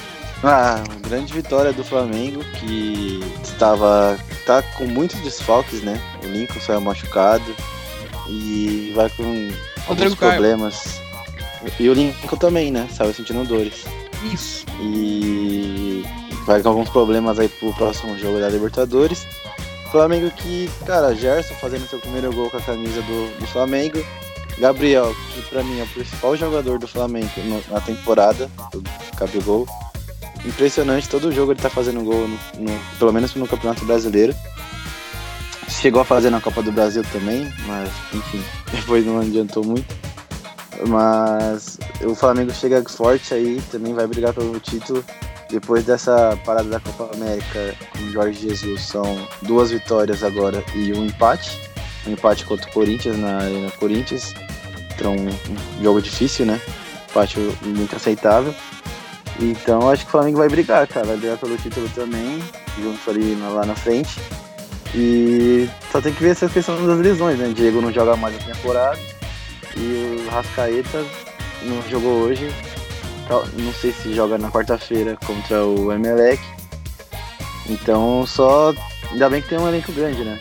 [0.44, 5.98] Ah, grande vitória do Flamengo que estava tá com muitos desfalques, né?
[6.22, 7.54] O Lincoln saiu machucado
[8.30, 9.22] e vai com
[9.86, 10.32] Rodrigo alguns Caio.
[10.32, 11.00] problemas.
[11.78, 12.88] E o Lincoln também, né?
[12.92, 13.84] Saiu sentindo dores.
[14.32, 14.64] Isso.
[14.80, 16.04] E
[16.46, 19.26] vai com alguns problemas aí pro próximo jogo da Libertadores.
[19.90, 23.98] Flamengo que, cara, Gerson fazendo seu primeiro gol com a camisa do, do Flamengo.
[24.58, 27.28] Gabriel, que pra mim é o principal jogador do Flamengo
[27.70, 28.82] na temporada, do
[29.18, 29.66] Gabigol.
[30.44, 34.34] Impressionante, todo jogo ele tá fazendo gol, no, no- pelo menos no Campeonato Brasileiro.
[35.70, 39.86] Chegou a fazer na Copa do Brasil também, mas enfim, depois não adiantou muito.
[40.88, 45.04] Mas o Flamengo chega forte aí, também vai brigar pelo título.
[45.50, 50.92] Depois dessa parada da Copa América com o Jorge Jesus, são duas vitórias agora e
[50.92, 51.60] um empate.
[52.06, 54.34] Um empate contra o Corinthians na Arena Corinthians.
[54.94, 56.60] Então, um jogo difícil, né?
[57.10, 58.54] Empate muito aceitável.
[59.40, 61.06] Então, acho que o Flamengo vai brigar, cara.
[61.06, 62.42] Vai brigar pelo título também,
[62.80, 64.20] junto ali lá na frente.
[64.94, 67.52] E só tem que ver essa questão das lesões, né?
[67.54, 68.98] Diego não joga mais a temporada.
[69.76, 71.04] E o Rascaeta
[71.62, 72.52] não jogou hoje.
[73.28, 76.42] Tal- Não sei se joga na quarta-feira contra o Emelec.
[77.68, 78.74] Então só.
[79.12, 80.38] Ainda bem que tem um elenco grande, né?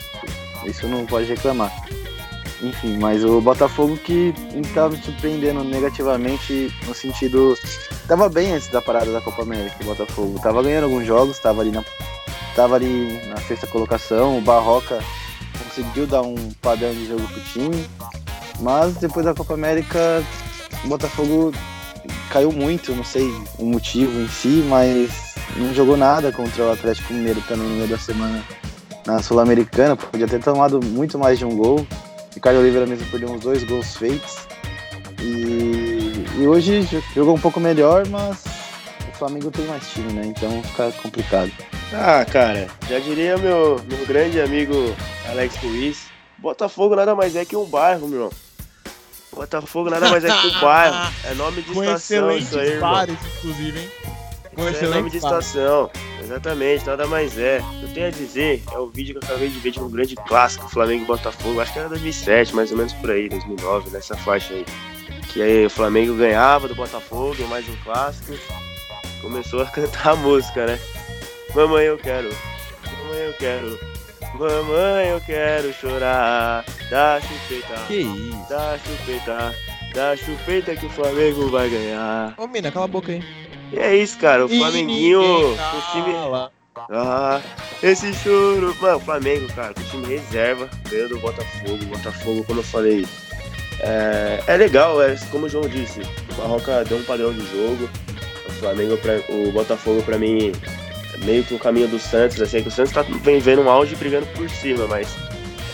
[0.64, 1.72] Isso não pode reclamar.
[2.62, 4.34] Enfim, mas o Botafogo que
[4.74, 7.56] tá me surpreendendo negativamente no sentido.
[8.06, 10.38] Tava bem antes da parada da Copa América, o Botafogo.
[10.40, 11.82] Tava ganhando alguns jogos, tava ali na.
[12.60, 15.02] Tava ali na sexta colocação, o Barroca
[15.64, 17.88] conseguiu dar um padrão de jogo pro time.
[18.60, 20.22] Mas depois da Copa América,
[20.84, 21.54] o Botafogo
[22.28, 27.14] caiu muito, não sei o motivo em si, mas não jogou nada contra o Atlético
[27.14, 28.44] Mineiro também no meio da semana
[29.06, 29.96] na Sul-Americana.
[29.96, 31.86] Podia ter tomado muito mais de um gol.
[32.34, 34.36] Ricardo Oliveira mesmo perdeu uns dois gols feitos.
[35.18, 38.59] E, e hoje jogou um pouco melhor, mas
[39.20, 40.22] Flamengo tem mais time, né?
[40.24, 41.52] Então fica complicado.
[41.92, 44.74] Ah, cara, já diria meu, meu grande amigo
[45.28, 46.06] Alex Ruiz,
[46.38, 48.32] Botafogo nada mais é que um bairro, meu irmão.
[49.30, 51.12] Botafogo nada mais é que um bairro.
[51.24, 52.92] É nome de Com estação isso aí, irmão.
[52.92, 53.90] pares, inclusive, hein?
[54.54, 55.90] Com Isso é nome de estação.
[56.22, 57.58] Exatamente, nada mais é.
[57.60, 59.80] O que eu tenho a dizer é o vídeo que eu acabei de ver de
[59.80, 61.60] um grande clássico, Flamengo e Botafogo.
[61.60, 64.64] Acho que era 2007, mais ou menos por aí, 2009, nessa faixa aí.
[65.28, 68.32] Que aí o Flamengo ganhava do Botafogo mais um clássico.
[69.20, 70.78] Começou a cantar a música, né?
[71.54, 72.30] Mamãe, eu quero
[73.30, 73.78] eu quero.
[74.34, 76.64] Mamãe, eu quero chorar.
[76.90, 78.46] Dá chupeta, Que isso?
[78.48, 79.54] dá chupeta,
[79.94, 82.34] dá chupeta que o Flamengo vai ganhar.
[82.36, 83.22] Ô, mina, cala a boca aí.
[83.72, 84.44] E é isso, cara.
[84.44, 86.50] O Flamenguinho, Ninguém o time.
[86.90, 87.40] Ah,
[87.82, 88.76] esse choro.
[88.80, 91.84] Mano, o Flamengo, cara, o time reserva, ganhou do Botafogo.
[91.86, 93.06] Botafogo, como eu falei,
[93.80, 96.00] é, é legal, é como o João disse.
[96.32, 97.88] O Barroca deu um padrão de jogo.
[98.60, 100.52] O Flamengo, pra, o Botafogo, pra mim,
[101.24, 102.40] meio que o caminho do Santos.
[102.42, 105.08] Assim, é que o Santos tá vendo um auge brigando por cima, mas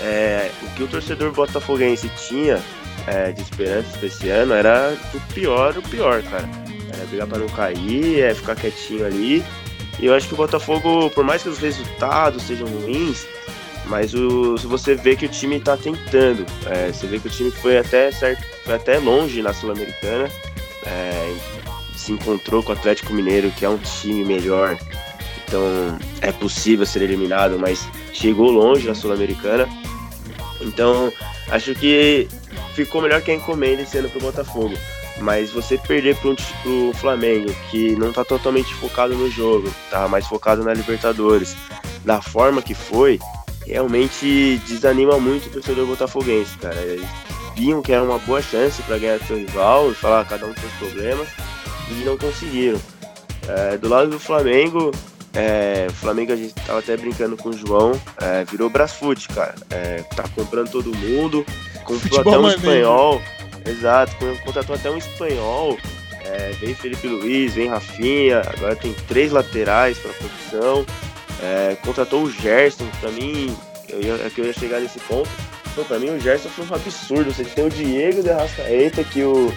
[0.00, 2.62] é, o que o torcedor botafoguense tinha
[3.08, 6.48] é, de esperança esse ano era do pior, o pior, cara.
[6.94, 9.44] Era brigar pra não cair, é ficar quietinho ali.
[9.98, 13.26] E eu acho que o Botafogo, por mais que os resultados sejam ruins,
[13.86, 17.50] mas o, você vê que o time tá tentando, é, você vê que o time
[17.50, 20.28] foi até, certo, foi até longe na Sul-Americana,
[20.84, 21.34] é,
[22.06, 24.78] se encontrou com o Atlético Mineiro, que é um time melhor,
[25.46, 29.68] então é possível ser eliminado, mas chegou longe na Sul-Americana.
[30.60, 31.12] Então
[31.50, 32.28] acho que
[32.74, 34.74] ficou melhor que a encomenda esse ano pro Botafogo.
[35.18, 40.26] Mas você perder pro, pro Flamengo, que não tá totalmente focado no jogo, tá mais
[40.26, 41.56] focado na Libertadores,
[42.04, 43.18] da forma que foi,
[43.66, 46.76] realmente desanima muito o torcedor botafoguense, cara.
[46.82, 47.08] Eles
[47.56, 50.60] viam que era uma boa chance para ganhar seu rival e falar cada um com
[50.60, 51.45] seus problemas
[51.90, 52.80] e não conseguiram.
[53.48, 54.90] É, do lado do Flamengo,
[55.32, 59.54] é, o Flamengo a gente tava até brincando com o João, é, virou Brasfoot, cara.
[59.70, 61.44] É, tá comprando todo mundo,
[61.84, 62.60] comprou Futebol até um maneiro.
[62.60, 63.22] espanhol.
[63.64, 65.76] Exato, contratou até um espanhol.
[66.24, 70.86] É, vem Felipe Luiz, vem Rafinha, agora tem três laterais para posição.
[71.42, 73.56] É, contratou o Gerson, pra mim,
[73.88, 75.28] eu ia, é que eu ia chegar nesse ponto.
[75.74, 77.32] Pô, pra mim o Gerson foi um absurdo.
[77.32, 79.52] Você tem o Diego de Arrascaeta, que o,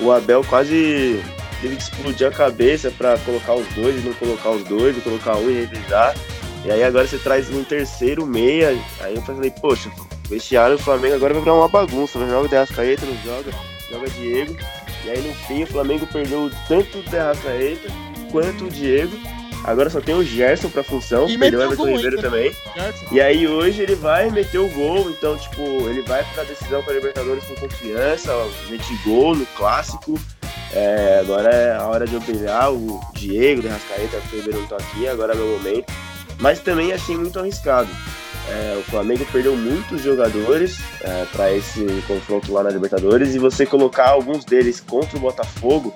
[0.00, 1.22] o Abel quase
[1.62, 5.00] teve que explodir a cabeça pra colocar os dois e não colocar os dois, e
[5.00, 6.14] colocar um e revisar.
[6.64, 8.76] E aí agora você traz um terceiro meia.
[9.00, 12.18] Aí eu falei, poxa, o vestiário do Flamengo agora vai virar uma bagunça.
[12.18, 13.52] Vai jogar o de Arrascaeta, não joga,
[13.90, 14.56] joga Diego.
[15.04, 17.88] E aí no fim o Flamengo perdeu tanto o de Arrascaeta
[18.30, 19.16] quanto o Diego.
[19.64, 22.52] Agora só tem o Gerson pra função, E perdeu o Everton Ribeiro também.
[23.12, 26.94] E aí hoje ele vai meter o gol, então tipo, ele vai pra decisão pra
[26.94, 30.18] Libertadores com confiança, ó, mete gol no clássico.
[30.72, 34.66] É, agora é a hora de eu brilhar, o Diego, de Rascaeta, o Ribeiro não
[34.66, 35.92] tá aqui, agora é meu momento.
[36.40, 37.88] Mas também achei muito arriscado.
[38.48, 43.64] É, o Flamengo perdeu muitos jogadores é, para esse confronto lá na Libertadores e você
[43.64, 45.94] colocar alguns deles contra o Botafogo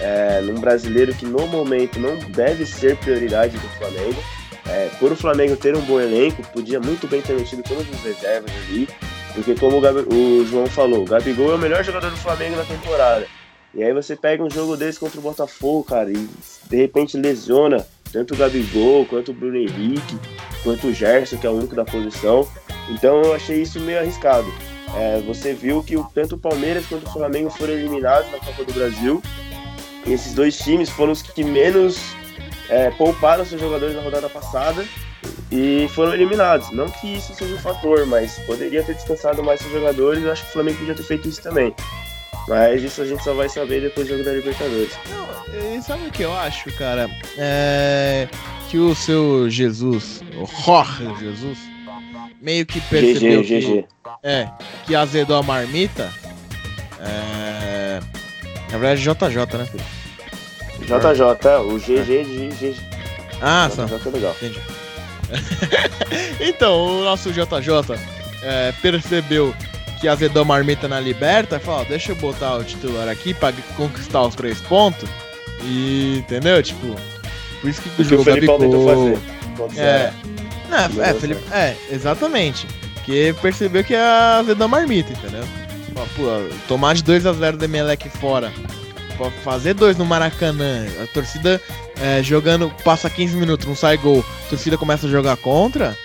[0.00, 4.22] é, num brasileiro que no momento não deve ser prioridade do Flamengo.
[4.66, 8.00] É, por o Flamengo ter um bom elenco, podia muito bem ter metido todas as
[8.02, 8.88] reservas ali,
[9.34, 12.64] porque como o, o João falou, o Gabigol é o melhor jogador do Flamengo na
[12.64, 13.26] temporada.
[13.74, 16.28] E aí você pega um jogo desse contra o Botafogo, cara, e
[16.68, 20.18] de repente lesiona tanto o Gabigol, quanto o Bruno Henrique,
[20.62, 22.46] quanto o Gerson, que é o único da posição.
[22.90, 24.52] Então eu achei isso meio arriscado.
[24.94, 28.72] É, você viu que tanto o Palmeiras quanto o Flamengo foram eliminados na Copa do
[28.74, 29.22] Brasil.
[30.04, 31.98] E esses dois times foram os que menos
[32.68, 34.84] é, pouparam seus jogadores na rodada passada
[35.50, 36.70] e foram eliminados.
[36.72, 40.22] Não que isso seja um fator, mas poderia ter descansado mais seus jogadores.
[40.22, 41.74] Eu acho que o Flamengo podia ter feito isso também.
[42.48, 44.92] Mas isso a gente só vai saber depois do jogo da Libertadores.
[45.08, 47.08] Não, e sabe o que eu acho, cara?
[47.38, 48.28] É
[48.72, 51.58] que o seu Jesus, o Jorge Jesus,
[52.40, 53.84] meio que percebeu GG, que, GG.
[54.22, 54.48] é,
[54.86, 56.10] que azedou a marmita.
[56.98, 58.00] É,
[58.70, 59.68] na verdade, JJ, né?
[60.80, 62.76] JJ, o GG de GG.
[63.42, 63.84] Ah, só.
[63.84, 64.34] JJ é legal.
[64.40, 64.60] Entendi.
[66.40, 68.00] então, o nosso JJ
[68.42, 69.54] é, percebeu
[70.02, 74.34] que azedou marmita na Liberta ó, deixa eu botar o titular aqui pra conquistar os
[74.34, 75.08] três pontos.
[75.62, 76.60] E, entendeu?
[76.60, 76.96] Tipo,
[77.60, 79.16] por isso que O que jogou o Felipão tentou
[79.54, 79.80] fazer.
[79.80, 80.12] É.
[80.68, 82.66] Não, é, deu Felipe, é, exatamente.
[83.04, 85.44] Que percebeu que ia azedou a marmita, entendeu?
[85.94, 88.52] Ó, Pô, tomar de 2x0 do Emelec fora.
[89.44, 90.84] Fazer dois no Maracanã.
[91.00, 91.60] A torcida
[92.00, 94.24] é, jogando, passa 15 minutos, não sai gol.
[94.46, 95.96] A torcida começa a jogar contra.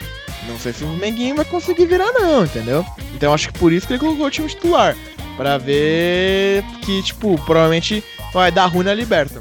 [0.48, 2.86] Não sei se o Menguinho vai conseguir virar, não, entendeu?
[3.18, 4.96] Então acho que por isso que ele colocou o time titular.
[5.36, 9.40] Pra ver que, tipo, provavelmente vai dar ruim na Liberta.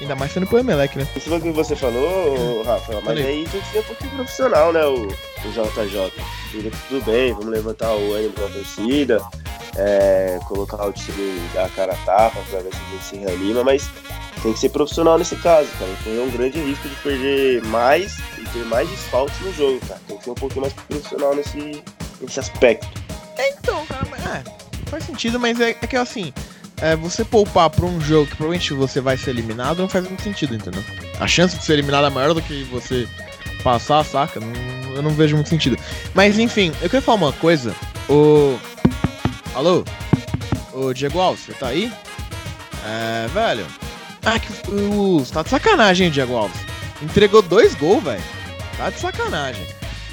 [0.00, 1.06] Ainda mais sendo pro Emelec, né?
[1.16, 3.26] Isso foi o que você falou, Rafa, mas Falei.
[3.26, 6.12] aí tem que ser um pouquinho profissional, né, o, o JJ.
[6.88, 9.22] Tudo, bem, vamos levantar o ânimo da torcida,
[9.76, 13.64] é, colocar o time da cara a tapa pra ver se a gente se reanima,
[13.64, 13.88] mas
[14.42, 15.90] tem que ser profissional nesse caso, cara.
[16.04, 20.00] Correr um grande risco de perder mais e ter mais desfalques no jogo, cara.
[20.06, 21.82] Tem que ser um pouquinho mais profissional nesse,
[22.20, 23.05] nesse aspecto.
[23.38, 24.06] Então, cara,
[24.38, 26.32] é, faz sentido, mas é, é que assim,
[26.80, 30.22] é, você poupar pra um jogo que provavelmente você vai ser eliminado não faz muito
[30.22, 30.82] sentido, entendeu?
[31.18, 33.08] A chance de ser eliminado é maior do que você
[33.62, 34.40] passar, saca?
[34.40, 35.78] Não, eu não vejo muito sentido.
[36.14, 37.74] Mas enfim, eu queria falar uma coisa.
[38.08, 38.58] O.
[39.54, 39.84] Alô?
[40.72, 41.92] Ô Diego Alves, você tá aí?
[42.84, 43.66] É, velho.
[44.24, 45.24] Ah, que o.
[45.32, 46.60] Tá de sacanagem, Diego Alves.
[47.02, 48.22] Entregou dois gols, velho.
[48.76, 49.66] Tá de sacanagem.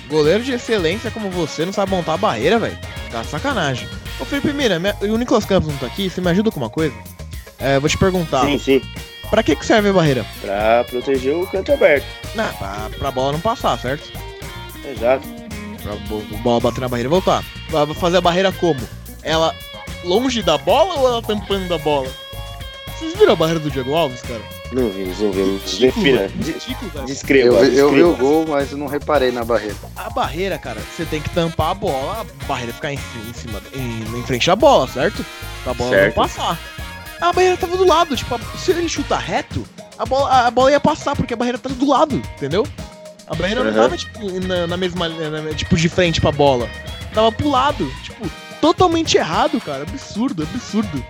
[0.10, 2.78] Goleiro de excelência como você não sabe montar a barreira, velho.
[3.14, 3.88] Tá sacanagem.
[4.20, 6.96] Ô Felipe Mira, o Nicolas Campos não tá aqui, você me ajuda com uma coisa?
[7.60, 8.44] É, vou te perguntar.
[8.46, 8.82] Sim, sim.
[9.30, 10.26] Pra que, que serve a barreira?
[10.42, 12.06] Pra proteger o canto aberto.
[12.34, 14.12] Não, pra, pra bola não passar, certo?
[14.84, 15.28] Exato.
[15.84, 17.44] Pra bo- bola bater na barreira e voltar.
[17.70, 18.80] Vai fazer a barreira como?
[19.22, 19.56] Ela
[20.04, 22.10] longe da bola ou ela tampando a bola?
[22.98, 24.42] Vocês viram a barreira do Diego Alves, cara?
[24.74, 25.78] Não vimos, não vimos.
[25.78, 26.28] Defina.
[26.28, 27.06] De- Ridículo.
[27.06, 27.56] Descreva.
[27.58, 29.76] Eu, vi- eu vi o gol, mas eu não reparei na barreira.
[29.96, 33.62] A barreira, cara, você tem que tampar a bola, a barreira ficar em, em cima,
[33.76, 35.26] em, em frente à bola, certo?
[35.64, 36.16] Pra bola Certo.
[36.18, 36.60] não passar.
[37.22, 39.66] A barreira tava do lado, tipo, se ele chutar reto,
[39.98, 42.68] a bola, a, bola ia passar, porque a barreira tava do lado, entendeu?
[43.28, 43.82] A barreira não Aham.
[43.84, 46.70] tava, tipo, na, na mesma, na- tipo, de frente pra bola.
[47.14, 51.06] Tava pro lado, tipo, totalmente errado, cara, absurdo, absurdo.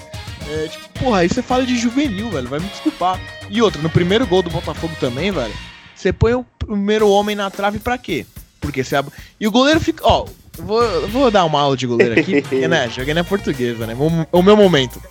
[0.50, 3.20] É, tipo, porra, aí você fala de juvenil, velho, vai me desculpar.
[3.50, 5.54] E outra, no primeiro gol do Botafogo também, velho,
[5.96, 8.26] você põe o primeiro homem na trave pra quê?
[8.60, 9.10] Porque você ab...
[9.40, 10.06] E o goleiro fica.
[10.06, 10.26] Ó,
[10.58, 12.90] vou, vou dar uma aula de goleiro aqui, porque, né?
[12.90, 13.96] Joguei na portuguesa, né?
[13.96, 15.02] O, o meu momento.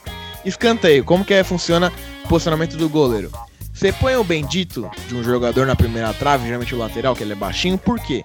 [0.45, 1.93] Escanteio, como que é, funciona
[2.25, 3.31] o posicionamento do goleiro?
[3.73, 7.33] Você põe o bendito de um jogador na primeira trave, geralmente o lateral, que ele
[7.33, 8.23] é baixinho, por quê?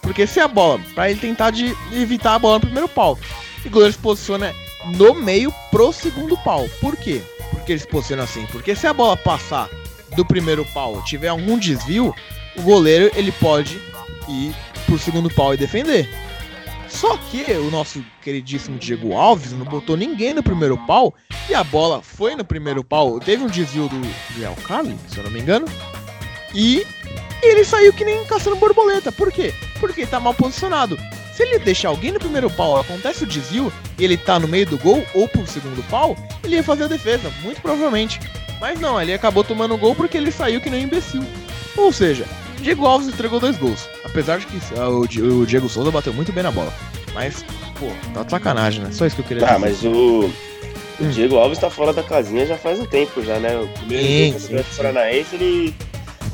[0.00, 3.18] Porque se a bola, pra ele tentar de evitar a bola no primeiro pau.
[3.64, 4.54] E o goleiro se posiciona
[4.94, 6.68] no meio pro segundo pau.
[6.80, 7.22] Por quê?
[7.50, 8.46] Porque ele se posiciona assim.
[8.46, 9.68] Porque se a bola passar
[10.14, 12.14] do primeiro pau tiver algum desvio,
[12.56, 13.80] o goleiro ele pode
[14.28, 14.54] ir
[14.86, 16.08] pro segundo pau e defender.
[16.88, 21.12] Só que o nosso queridíssimo Diego Alves não botou ninguém no primeiro pau
[21.48, 23.18] e a bola foi no primeiro pau.
[23.18, 24.00] Teve um desvio do
[24.38, 25.66] Real Cali, se eu não me engano,
[26.54, 26.86] e
[27.42, 29.10] ele saiu que nem caçando borboleta.
[29.12, 29.52] Por quê?
[29.80, 30.96] Porque tá mal posicionado.
[31.36, 34.64] Se ele deixar alguém no primeiro pau, acontece o desvio e ele tá no meio
[34.66, 38.18] do gol ou pro segundo pau, ele ia fazer a defesa, muito provavelmente.
[38.58, 41.22] Mas não, ele acabou tomando o gol porque ele saiu que nem um imbecil.
[41.76, 42.24] Ou seja,
[42.62, 43.86] Diego Alves entregou dois gols.
[44.02, 46.72] Apesar de que ah, o, Di- o Diego Souza bateu muito bem na bola.
[47.12, 47.44] Mas,
[47.78, 48.88] pô, tá de sacanagem, né?
[48.92, 49.58] Só isso que eu queria Ah, dizer.
[49.58, 50.30] mas o.
[50.98, 51.10] O Hum.
[51.10, 53.54] Diego Alves tá fora da casinha já faz um tempo já, né?
[53.58, 54.76] O primeiro Sim, jogo contra o sim, Atlético sim.
[54.82, 55.74] Paranaense, ele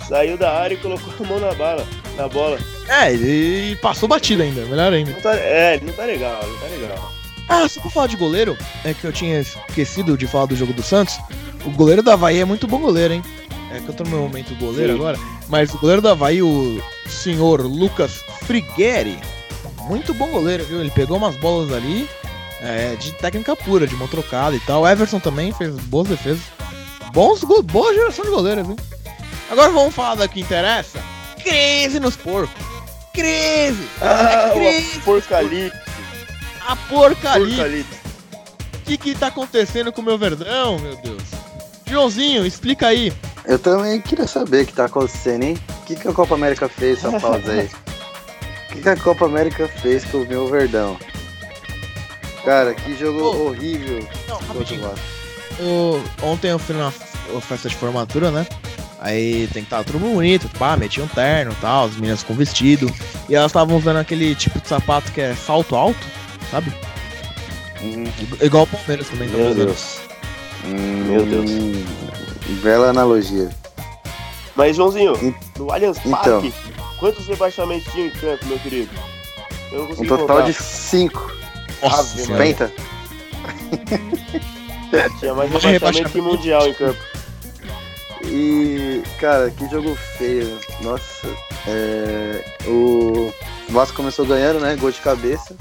[0.09, 1.85] saiu da área e colocou a mão na bala,
[2.17, 2.59] na bola.
[2.89, 5.13] É, ele passou batida ainda, melhor ainda.
[5.13, 7.13] Não tá, é, ele não tá legal, não tá legal.
[7.49, 10.73] Ah, só pra falar de goleiro, é que eu tinha esquecido de falar do jogo
[10.73, 11.19] do Santos.
[11.65, 13.23] O goleiro da Havaí é muito bom goleiro, hein?
[13.71, 14.99] É que eu tô no meu momento goleiro Sim.
[14.99, 15.19] agora.
[15.49, 19.19] Mas o goleiro da Havaí, o senhor Lucas Frigueri,
[19.83, 20.81] muito bom goleiro, viu?
[20.81, 22.09] Ele pegou umas bolas ali
[22.61, 24.83] é, de técnica pura, de mão trocada e tal.
[24.83, 26.43] O Everson também fez boas defesas.
[27.13, 28.77] Bons, boa geração de goleiros, viu?
[29.51, 31.02] Agora vamos falar da que interessa.
[31.43, 32.63] Crise nos porcos.
[33.13, 33.87] Crise!
[34.01, 35.79] Ah, Cris, o porcalipse.
[36.67, 36.77] A!
[36.77, 37.85] Porcalipse.
[38.75, 41.23] O que que tá acontecendo com o meu verdão, meu Deus?
[41.87, 43.13] Joãozinho, explica aí.
[43.45, 45.59] Eu também queria saber o que tá acontecendo, hein?
[45.83, 47.69] O que, que a Copa América fez essa pausa aí?
[48.71, 50.97] O que, que a Copa América fez com o meu verdão?
[52.45, 53.47] Cara, que jogo Ô.
[53.49, 54.83] horrível Não, o rapidinho.
[54.83, 55.05] Vasco.
[55.61, 56.91] O- ontem eu fui na
[57.41, 58.47] festa de formatura, né?
[59.05, 62.35] Aí tem que estar tudo bonito, pá, meti um terno e tal, as meninas com
[62.35, 62.89] vestido.
[63.29, 65.99] E elas estavam usando aquele tipo de sapato que é salto alto,
[66.53, 66.73] sabe?
[67.83, 68.05] Hum,
[68.41, 69.67] Igual o Palmeiras também tá Meu usando.
[69.67, 69.99] Deus.
[70.65, 71.51] hum, Meu Deus.
[72.63, 73.51] Bela analogia.
[74.55, 76.13] Mas, Joãozinho, En- no Allianz Então.
[76.41, 76.55] Parque,
[77.01, 78.91] quantos rebaixamentos tinha em campo, meu querido?
[79.73, 80.43] Eu não Um total contar.
[80.43, 81.33] de 5.
[81.83, 82.39] Nossa Ave senhora.
[82.39, 82.55] Maria.
[82.55, 82.73] Penta.
[85.19, 86.11] Tinha mais Mais rebaixamento rebaixamento.
[86.11, 86.99] que mundial em campo.
[88.25, 90.59] E, cara, que jogo feio.
[90.81, 91.29] Nossa.
[91.67, 93.33] É, o
[93.69, 94.77] Vasco começou ganhando, né?
[94.77, 95.55] Gol de cabeça.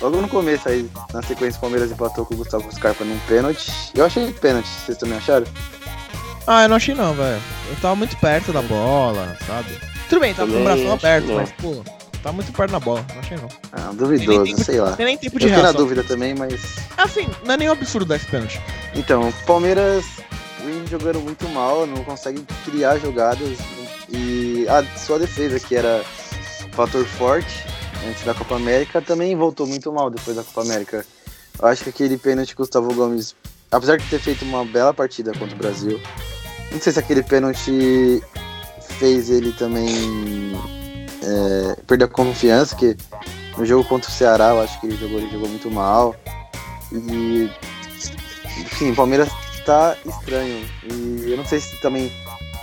[0.00, 3.70] Logo no começo aí, na sequência, o Palmeiras empatou com o Gustavo Scarpa num pênalti.
[3.94, 5.46] Eu achei pênalti, vocês também acharam?
[6.46, 7.40] Ah, eu não achei não, velho.
[7.70, 9.78] Eu tava muito perto da bola, sabe?
[10.08, 11.36] Tudo bem, tava com o acho aberto, não.
[11.36, 11.82] mas, pô,
[12.22, 13.04] tá muito perto da bola.
[13.14, 13.48] Não achei não.
[13.72, 14.92] Ah, duvidoso, tempo- sei lá.
[14.92, 15.80] Tem nem tempo Eu de fiquei na reação.
[15.80, 16.60] dúvida também, mas.
[16.98, 18.60] Assim, não é nenhum absurdo dar esse pênalti.
[18.94, 20.04] Então, o Palmeiras
[20.84, 23.58] vem jogando muito mal, não consegue criar jogadas.
[24.10, 26.04] E a sua defesa, que era
[26.72, 27.64] fator forte
[28.08, 31.04] antes da Copa América, também voltou muito mal depois da Copa América.
[31.60, 33.34] Eu acho que aquele pênalti que o Gustavo Gomes,
[33.70, 36.00] apesar de ter feito uma bela partida contra o Brasil,
[36.70, 38.22] não sei se aquele pênalti
[38.98, 40.52] fez ele também
[41.22, 42.96] é, perder a confiança, que
[43.56, 46.14] no jogo contra o Ceará eu acho que ele jogou, ele jogou muito mal.
[46.92, 47.50] E
[48.60, 49.28] enfim, o Palmeiras
[49.64, 50.64] tá estranho.
[50.84, 52.10] E eu não sei se também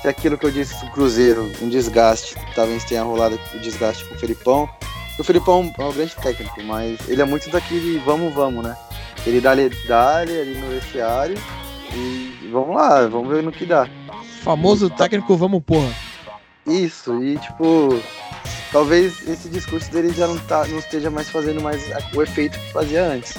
[0.02, 4.16] se aquilo que eu disse do Cruzeiro, um desgaste, talvez tenha rolado o desgaste com
[4.16, 4.70] o Felipão.
[5.20, 8.76] O Felipão é um grande técnico, mas ele é muito daquele vamos, vamos, né?
[9.26, 11.38] Ele dá ali, dá ali no vestiário
[11.94, 13.88] e vamos lá, vamos ver no que dá.
[14.42, 15.94] Famoso técnico, vamos porra.
[16.66, 18.02] Isso, e tipo,
[18.72, 21.84] talvez esse discurso dele já não, tá, não esteja mais fazendo mais
[22.16, 23.36] o efeito que fazia antes.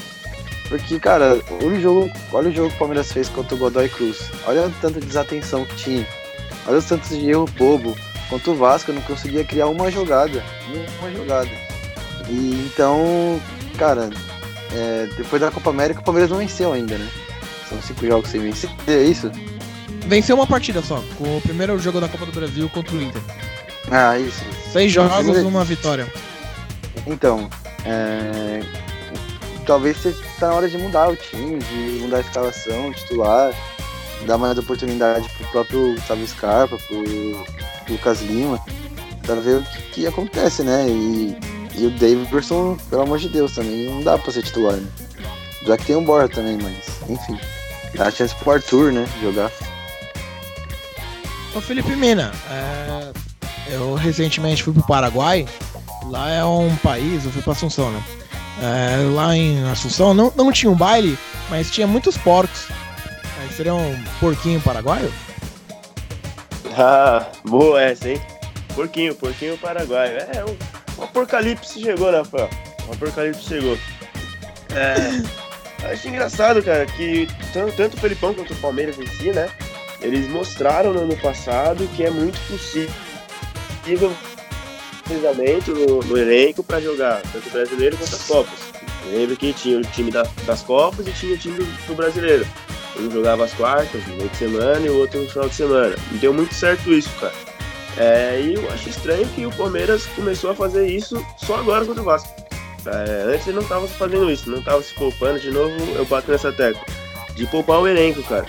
[0.73, 3.91] Porque, cara, olha o jogo, olha o jogo que o Palmeiras fez contra o Godoy
[3.91, 4.31] Cruz.
[4.47, 6.07] Olha o tanto de desatenção que tinha.
[6.67, 7.95] Olha os tantos de erro bobo.
[8.31, 10.43] Contra o Vasco, eu não conseguia criar uma jogada.
[10.99, 11.51] Uma jogada.
[12.27, 13.39] E então,
[13.77, 14.09] cara,
[14.73, 17.07] é, depois da Copa América, o Palmeiras não venceu ainda, né?
[17.69, 19.31] São cinco jogos sem vencer, é isso?
[20.07, 23.21] Venceu uma partida só, com o primeiro jogo da Copa do Brasil contra o Inter.
[23.91, 24.43] Ah, isso.
[24.73, 26.11] Seis jogos, uma vitória.
[27.07, 27.51] Então,
[27.85, 28.63] é...
[29.67, 33.53] talvez está na hora de mudar o time, de mudar a escalação, titular,
[34.27, 38.61] dar mais oportunidade pro próprio Gustavo Scarpa, pro Lucas Lima,
[39.25, 40.87] para ver o que, que, acontece, né?
[40.89, 41.37] E,
[41.77, 44.89] e o Davidson, pelo amor de Deus, também não dá para ser titular, né?
[45.65, 47.39] Já que tem o Borja também, mas enfim.
[47.95, 49.07] Dá chance pro Arthur, né?
[49.23, 49.51] Jogar.
[51.55, 53.13] Ô Felipe Mina, é...
[53.75, 55.47] eu recentemente fui pro Paraguai.
[56.07, 58.03] Lá é um país, eu fui pra Assunção, né?
[58.61, 62.69] É, lá em Assunção não, não tinha um baile, mas tinha muitos porcos.
[62.71, 65.13] É, seria um porquinho paraguaio?
[66.77, 68.21] Ah, boa essa, hein?
[68.75, 70.17] Porquinho, porquinho paraguaio.
[70.17, 72.51] É, um, um apocalipse chegou, né, Rafael?
[72.89, 73.79] Um apocalipse chegou.
[74.75, 79.49] É, acho engraçado, cara, que tanto, tanto o Felipão quanto o Palmeiras em si, né?
[80.01, 84.13] Eles mostraram no ano passado que é muito possível
[85.13, 88.59] precisamente no, no elenco para jogar tanto o brasileiro quanto as Copas.
[89.11, 92.47] Lembro que tinha o time da, das Copas e tinha o time do, do brasileiro.
[92.99, 95.97] Um jogava as quartas, no meio de semana, e o outro no final de semana.
[96.13, 97.33] E deu muito certo isso, cara.
[97.97, 102.03] É, e eu acho estranho que o Palmeiras começou a fazer isso só agora contra
[102.03, 102.29] o Vasco.
[102.87, 105.41] É, antes ele não estava fazendo isso, não estava se poupando.
[105.41, 106.83] De novo, eu bato nessa tecla.
[107.35, 108.47] De poupar o elenco, cara.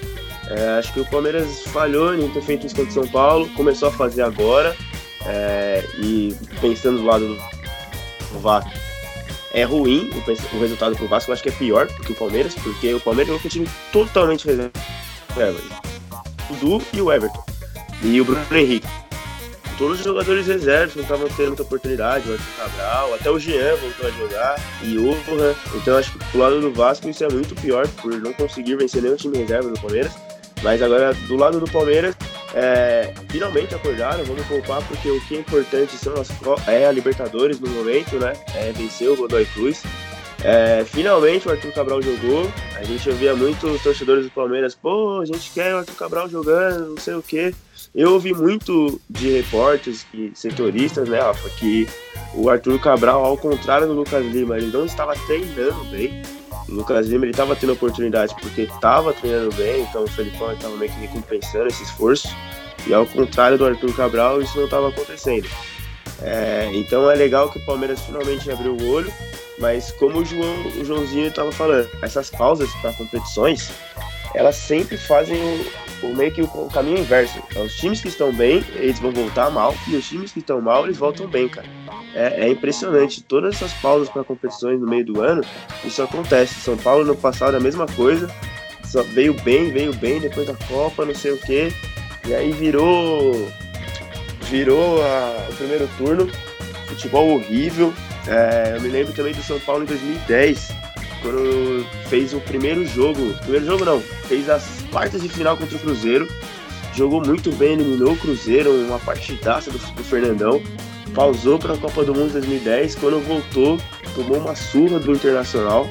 [0.49, 3.89] É, acho que o Palmeiras falhou em ter feito isso contra o São Paulo, começou
[3.89, 4.76] a fazer agora.
[5.26, 8.71] É, e pensando do lado do Vasco,
[9.53, 12.15] é ruim o, o resultado pro Vasco, eu acho que é pior do que o
[12.15, 14.71] Palmeiras, porque o Palmeiras é um time totalmente reserva.
[16.49, 17.43] O e o Everton.
[18.01, 18.88] E o Bruno Henrique.
[19.78, 23.76] Todos os jogadores reservas não estavam tendo muita oportunidade, o Arthur Cabral, até o Jean
[23.76, 25.17] voltou a jogar, e o
[25.76, 29.01] Então acho que pro lado do Vasco isso é muito pior, por não conseguir vencer
[29.01, 30.11] nenhum time reserva do Palmeiras.
[30.61, 32.15] Mas agora, do lado do Palmeiras,
[32.53, 36.29] é, finalmente acordaram, vamos poupar, porque o que é importante são as,
[36.67, 38.33] é a Libertadores no momento, né?
[38.55, 39.81] É vencer o Godoy Cruz.
[40.43, 42.51] É, finalmente o Arthur Cabral jogou.
[42.75, 46.89] A gente ouvia muitos torcedores do Palmeiras, pô, a gente quer o Arthur Cabral jogando,
[46.89, 47.53] não sei o quê.
[47.95, 51.87] Eu ouvi muito de repórteres e setoristas, né, Rafa, que
[52.35, 56.21] o Arthur Cabral, ao contrário do Lucas Lima, ele não estava treinando bem.
[56.74, 60.91] Lucas Lima ele estava tendo oportunidade porque estava treinando bem, então o Felipão estava meio
[60.91, 62.28] que recompensando esse esforço.
[62.86, 65.47] E ao contrário do Arthur Cabral, isso não estava acontecendo.
[66.21, 69.13] É, então é legal que o Palmeiras finalmente abriu o olho,
[69.59, 73.71] mas como o, João, o Joãozinho estava falando, essas pausas para competições,
[74.34, 75.38] elas sempre fazem
[76.01, 77.39] o, o meio que o, o, caminho inverso.
[77.49, 80.59] Então, os times que estão bem, eles vão voltar mal, e os times que estão
[80.59, 81.67] mal, eles voltam bem, cara.
[82.14, 83.24] É, é impressionante.
[83.24, 85.43] Todas essas pausas para competições no meio do ano,
[85.84, 86.55] isso acontece.
[86.55, 88.30] São Paulo no passado a mesma coisa.
[88.86, 91.74] Só veio bem, veio bem depois da Copa, não sei o que.
[92.28, 93.51] E aí virou.
[94.49, 96.30] Virou a, o primeiro turno.
[96.88, 97.93] Futebol horrível.
[98.28, 100.72] É, eu me lembro também do São Paulo em 2010,
[101.22, 103.34] quando fez o primeiro jogo.
[103.39, 106.28] Primeiro jogo não, fez as quartas de final contra o Cruzeiro.
[106.93, 110.61] Jogou muito bem, eliminou o Cruzeiro, uma partidaça do, do Fernandão
[111.14, 113.80] pausou para a Copa do Mundo 2010, quando voltou,
[114.16, 115.88] tomou uma surra do Internacional.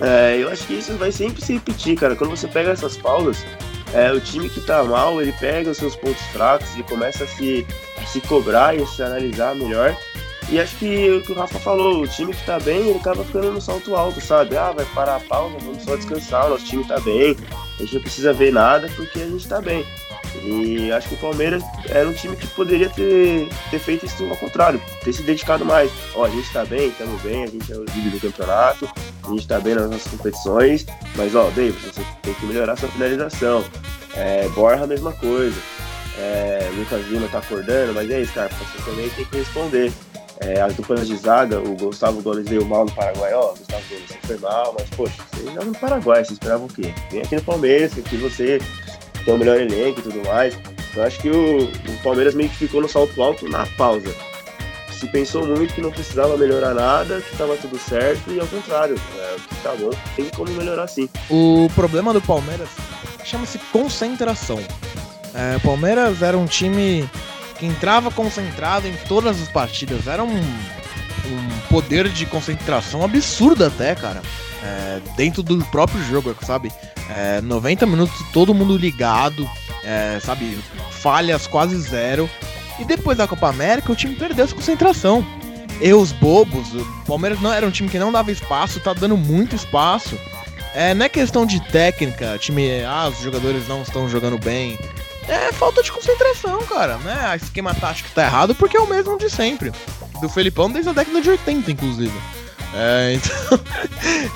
[0.00, 2.16] É, eu acho que isso vai sempre se repetir, cara.
[2.16, 3.44] Quando você pega essas pausas,
[3.92, 7.26] é, o time que tá mal, ele pega os seus pontos fracos e começa a
[7.26, 7.66] se,
[7.98, 9.96] a se cobrar e a se analisar melhor.
[10.48, 13.24] E acho que o que o Rafa falou, o time que tá bem, ele acaba
[13.24, 14.56] ficando no salto alto, sabe?
[14.56, 17.36] Ah, vai parar a pausa, vamos só descansar, o nosso time tá bem,
[17.78, 19.86] a gente não precisa ver nada porque a gente tá bem.
[20.44, 24.36] E acho que o Palmeiras era um time que poderia ter, ter feito isso ao
[24.36, 25.90] contrário, ter se dedicado mais.
[26.14, 28.88] Ó, a gente tá bem, estamos bem, a gente é o líder do campeonato,
[29.22, 32.88] a gente tá bem nas nossas competições, mas ó, David, você tem que melhorar sua
[32.88, 33.64] finalização.
[34.14, 35.56] É, Borja a mesma coisa.
[36.18, 39.92] É, Lucas Lima tá acordando, mas é isso, cara, você também tem que responder.
[40.42, 44.18] É, as duplas de zaga, o Gustavo Gomes veio mal no Paraguai, ó, Gustavo Gomes,
[44.22, 46.94] foi mal, mas poxa, você joga no Paraguai, você esperava o quê?
[47.10, 48.58] Vem aqui no Palmeiras, que você
[49.24, 50.58] tem o melhor elenco e tudo mais.
[50.94, 54.14] Eu acho que o, o Palmeiras meio que ficou no salto alto na pausa.
[54.90, 58.96] Se pensou muito que não precisava melhorar nada, que estava tudo certo, e ao contrário,
[59.16, 61.08] é, o que tá bom, tem como melhorar sim.
[61.30, 62.68] O problema do Palmeiras
[63.24, 64.58] chama-se concentração.
[65.34, 67.08] É, o Palmeiras era um time
[67.58, 70.06] que entrava concentrado em todas as partidas.
[70.06, 70.42] Era um,
[71.26, 74.22] um poder de concentração absurdo até, cara.
[74.62, 76.70] É, dentro do próprio jogo, sabe?
[77.16, 79.48] É, 90 minutos todo mundo ligado,
[79.82, 80.58] é, sabe?
[80.90, 82.28] Falhas quase zero.
[82.78, 85.24] E depois da Copa América o time perdeu essa concentração.
[85.80, 89.56] Erros bobos, o Palmeiras não era um time que não dava espaço, tá dando muito
[89.56, 90.18] espaço.
[90.74, 94.78] É, não é questão de técnica, time, ah, os jogadores não estão jogando bem.
[95.26, 97.30] É falta de concentração, cara, né?
[97.32, 99.72] O esquema tático tá errado porque é o mesmo de sempre.
[100.20, 102.12] Do Felipão desde a década de 80, inclusive.
[102.74, 103.60] É, então,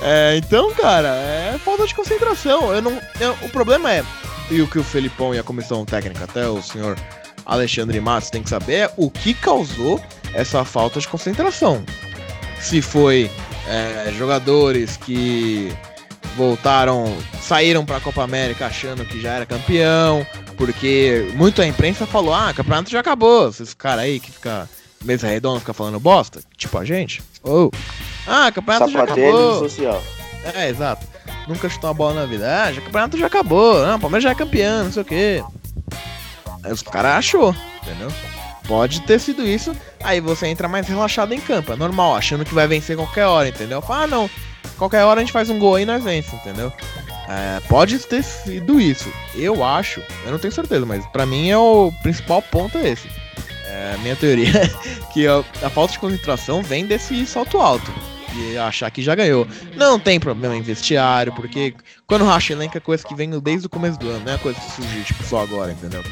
[0.03, 2.73] é, então, cara, é falta de concentração.
[2.73, 4.05] Eu não, eu, o problema é,
[4.51, 6.97] e o que o Felipão e a comissão técnica, até o senhor
[7.47, 10.01] Alexandre Matos tem que saber, é o que causou
[10.33, 11.85] essa falta de concentração.
[12.61, 13.31] Se foi
[13.69, 15.73] é, jogadores que
[16.37, 20.27] voltaram, saíram para a Copa América achando que já era campeão,
[20.57, 23.49] porque muita imprensa falou: ah, campeonato já acabou.
[23.49, 24.69] Esses caras aí que fica
[25.05, 27.23] mesa redonda, fica falando bosta, tipo a gente.
[27.43, 27.77] Ou, oh.
[28.27, 29.59] ah, campeonato já acabou.
[29.59, 30.03] social.
[30.55, 31.07] É, exato.
[31.49, 32.65] Nunca chutou uma bola na vida.
[32.65, 33.85] Ah, já, campeonato já acabou.
[33.87, 35.45] Não, o Palmeiras já é campeão, não sei o quê.
[36.63, 38.09] Aí os caras achou, entendeu?
[38.67, 39.77] Pode ter sido isso.
[40.03, 41.73] Aí você entra mais relaxado em campo.
[41.73, 43.83] É normal, achando que vai vencer qualquer hora, entendeu?
[43.83, 44.31] Fala, ah, não.
[44.79, 46.73] Qualquer hora a gente faz um gol aí e nós vence, entendeu?
[47.29, 49.11] É, pode ter sido isso.
[49.35, 53.09] Eu acho, eu não tenho certeza, mas para mim é o principal ponto é esse.
[53.75, 54.53] É, minha teoria
[55.13, 57.93] que a, a, falta de concentração vem desse salto alto.
[58.37, 59.47] E achar que já ganhou.
[59.77, 61.75] Não tem problema em vestiário, porque
[62.07, 64.59] quando racha elenco é coisa que vem desde o começo do ano, não é coisa
[64.61, 66.03] que surgiu tipo, só agora, entendeu?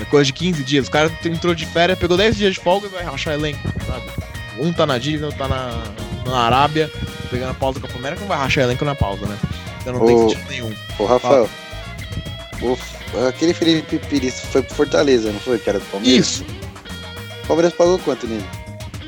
[0.00, 0.88] É, coisa de 15 dias.
[0.88, 4.04] O cara entrou de férias, pegou 10 dias de folga e vai rachar elenco, sabe?
[4.58, 5.82] Um tá na Disney, outro tá na,
[6.26, 6.90] na Arábia,
[7.30, 9.38] pegando a pausa com a América, não vai rachar elenco na pausa, né?
[9.80, 10.74] Então não o, tem sentido nenhum.
[10.98, 11.48] Ô, Rafael.
[12.60, 12.78] O,
[13.26, 15.58] aquele Felipe Pires foi pro Fortaleza, não foi?
[15.58, 16.26] Que era do Palmeiras?
[16.26, 16.61] Isso.
[17.44, 18.44] O Palmeiras pagou quanto nele?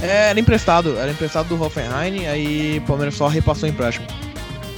[0.02, 4.06] É, era emprestado, era emprestado do Hoffenheim, aí o Palmeiras só repassou o empréstimo.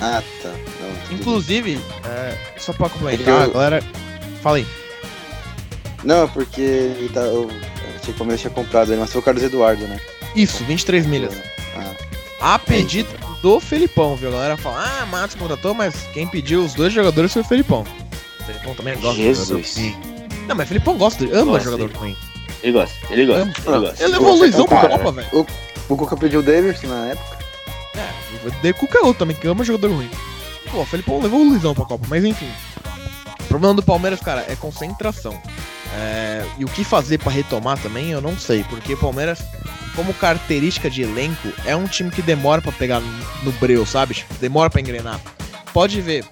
[0.00, 0.50] Ah, tá.
[0.50, 3.52] Não, Inclusive, é, só pra complementar, eu...
[3.52, 3.82] galera.
[4.42, 4.66] Fala aí.
[6.04, 7.50] Não, porque ele tá, eu
[7.96, 9.98] achei que o Palmeiras tinha comprado ele, mas foi o Carlos Eduardo, né?
[10.34, 11.34] Isso, 23 milhas.
[11.74, 12.54] Ah.
[12.54, 13.08] A pedido
[13.40, 14.28] do Felipão, viu?
[14.28, 17.84] A galera fala, ah, Matos contratou, mas quem pediu os dois jogadores foi o Felipão.
[18.40, 19.74] O Felipão também gosta Jesus.
[19.74, 20.16] de jogador.
[20.46, 22.16] Não, mas o Felipão gosta, ama gosta, jogador ruim.
[22.62, 23.42] Ele gosta, ele gosta.
[23.42, 24.02] Ele, gosta.
[24.02, 25.28] ele levou o Luizão pra Copa, velho.
[25.32, 25.46] O,
[25.92, 27.38] o Cuca pediu o Davidson na época.
[27.96, 30.10] É, o Cuca é outro também, que ama jogador ruim.
[30.70, 32.50] Pô, o Felipão levou o Luizão pra Copa, mas enfim.
[33.40, 35.40] O problema do Palmeiras, cara, é concentração.
[35.94, 39.40] É, e o que fazer para retomar também, eu não sei, porque o Palmeiras,
[39.94, 43.00] como característica de elenco, é um time que demora para pegar
[43.42, 44.14] no breu, sabe?
[44.14, 45.20] Tipo, demora para engrenar.
[45.72, 46.24] Pode ver,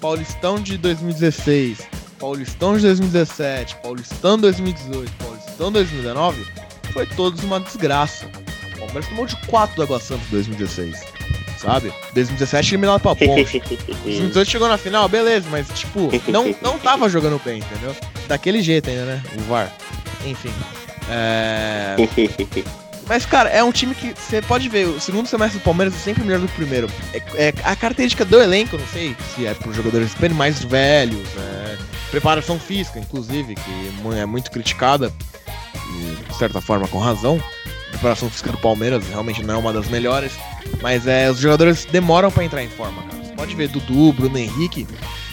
[0.00, 1.78] Paulistão de 2016,
[2.18, 6.46] Paulistão de 2017, Paulistão de 2018, Paulistão de 2019,
[6.92, 8.26] foi todos uma desgraça.
[8.74, 11.12] O Palmeiras tomou de 4 do Água Santa em 2016
[11.62, 11.92] sabe?
[12.12, 13.60] 2017 eliminado pra ponte.
[13.60, 17.94] 2018 chegou na final, beleza, mas tipo, não, não tava jogando bem, entendeu?
[18.26, 19.22] Daquele jeito ainda, né?
[19.38, 19.72] O VAR.
[20.24, 20.52] Enfim.
[21.08, 21.96] É...
[23.08, 25.98] Mas, cara, é um time que você pode ver, o segundo semestre do Palmeiras é
[25.98, 26.88] sempre melhor do que o primeiro.
[27.12, 31.78] É, é a característica do elenco, não sei se é para jogadores mais velhos, é,
[32.10, 35.12] preparação física, inclusive, que é muito criticada,
[36.28, 37.42] de certa forma com razão.
[37.88, 40.32] A preparação física do Palmeiras realmente não é uma das melhores.
[40.80, 43.22] Mas é, os jogadores demoram para entrar em forma, cara.
[43.22, 44.86] Você pode ver Dudu, Bruno Henrique,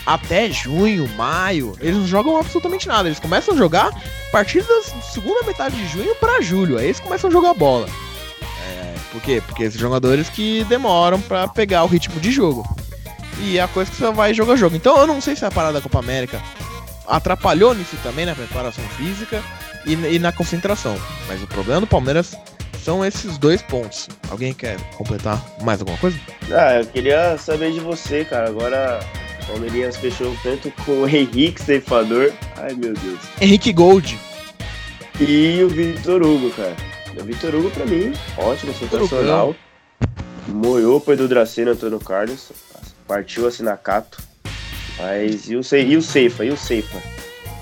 [0.05, 3.07] até junho, maio, eles não jogam absolutamente nada.
[3.07, 6.77] Eles começam a jogar a partir da segunda metade de junho para julho.
[6.77, 7.87] Aí eles começam a jogar bola.
[8.41, 9.41] É, por quê?
[9.45, 12.67] Porque esses jogadores que demoram para pegar o ritmo de jogo.
[13.41, 14.75] E é a coisa que você vai jogo a jogo.
[14.75, 16.41] Então eu não sei se a parada da Copa América
[17.07, 19.41] atrapalhou nisso também, na preparação física
[19.93, 20.95] e, e na concentração.
[21.27, 22.35] Mas o problema do Palmeiras
[22.83, 24.07] são esses dois pontos.
[24.29, 26.19] Alguém quer completar mais alguma coisa?
[26.51, 28.49] Ah, eu queria saber de você, cara.
[28.49, 28.99] Agora
[29.43, 32.31] o Palmeiras fechou tanto com o Henrique Ceifador.
[32.57, 33.19] Ai, meu Deus.
[33.41, 34.17] Henrique Gold.
[35.19, 36.75] E o Vitor Hugo, cara.
[37.19, 39.53] O Vitor Hugo, pra mim, ótimo, sensacional.
[40.47, 42.51] Moiou pro Edu Dracena, Antônio Carlos.
[43.05, 44.21] Partiu assim na cato.
[44.97, 45.77] Mas e o, Ce...
[45.79, 46.45] e o Ceifa?
[46.45, 47.01] E o Ceifa?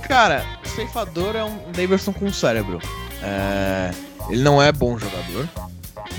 [0.07, 2.79] Cara, o Ceifador é um Davidson com cérebro.
[3.21, 3.91] É
[4.29, 5.47] ele não é bom jogador.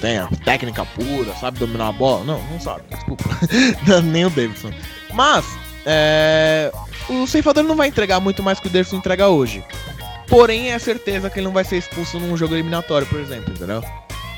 [0.00, 2.24] Tem a técnica pura, sabe dominar a bola?
[2.24, 3.24] Não, não sabe, desculpa.
[4.04, 4.70] Nem o Davidson.
[5.12, 5.44] Mas,
[5.84, 6.70] é,
[7.08, 9.64] o ceifador não vai entregar muito mais que o Davidson entrega hoje.
[10.28, 13.82] Porém, é certeza que ele não vai ser expulso num jogo eliminatório, por exemplo, entendeu?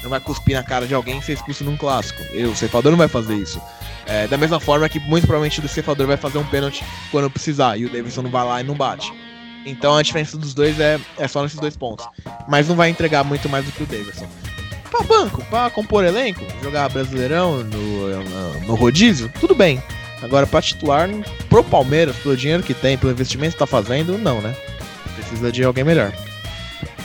[0.03, 2.23] Não vai cuspir na cara de alguém e ser expulso num clássico.
[2.33, 3.61] E o ceifador não vai fazer isso.
[4.07, 7.77] É, da mesma forma que muito provavelmente o ceifador vai fazer um pênalti quando precisar
[7.77, 9.13] e o Davidson não vai lá e não bate.
[9.65, 12.07] Então a diferença dos dois é, é só nesses dois pontos.
[12.49, 14.29] Mas não vai entregar muito mais do que o Davidson.
[14.91, 19.83] Pra banco, pra compor elenco, jogar brasileirão no, no, no rodízio, tudo bem.
[20.23, 21.09] Agora, pra titular,
[21.49, 24.55] pro Palmeiras, pelo dinheiro que tem, pelo investimento que tá fazendo, não, né?
[25.15, 26.13] Precisa de alguém melhor.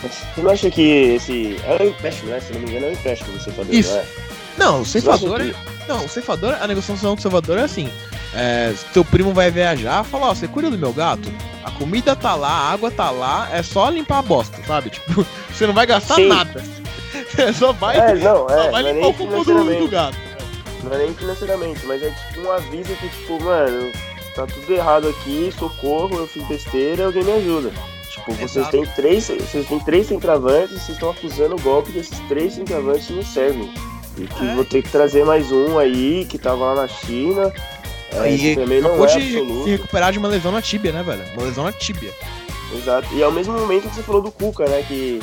[0.02, 1.58] Você não acha que esse.
[1.64, 2.40] É um empréstimo, né?
[2.40, 3.92] Se não me engano, é um empréstimo do ceifador, Isso.
[3.92, 4.06] não é?
[4.58, 5.88] Não, o ceifador acha é.
[5.88, 7.90] Não, o ceifador, a negociação do ceifador é assim.
[8.36, 11.32] É, teu primo vai viajar, fala, ó, você cuida do meu gato?
[11.64, 14.90] A comida tá lá, a água tá lá, é só limpar a bosta, sabe?
[14.96, 16.28] Tipo, você não vai gastar Sim.
[16.28, 16.64] nada.
[17.32, 18.72] Você só vai, É, não, só é.
[18.72, 20.18] vai Não é limpar o cocô do, do gato.
[20.84, 23.92] Não é nem financeiramente, mas é tipo um aviso que, tipo, mano,
[24.36, 27.72] tá tudo errado aqui, socorro, eu fiz besteira, alguém me ajuda.
[28.10, 28.72] Tipo, vocês Exato.
[28.72, 29.28] têm três.
[29.28, 33.24] Vocês têm três centravantes e vocês estão acusando o golpe que esses três centravantes não
[33.24, 33.74] servem.
[34.18, 34.54] E que É.
[34.56, 37.52] vou ter que trazer mais um aí que tava lá na China.
[38.24, 39.64] É, e acabou é de absoluto.
[39.64, 41.24] se recuperar de uma lesão na tíbia, né, velho?
[41.34, 42.14] Uma lesão na tíbia.
[42.76, 43.08] Exato.
[43.14, 44.84] E ao mesmo momento que você falou do Cuca, né?
[44.88, 45.20] Que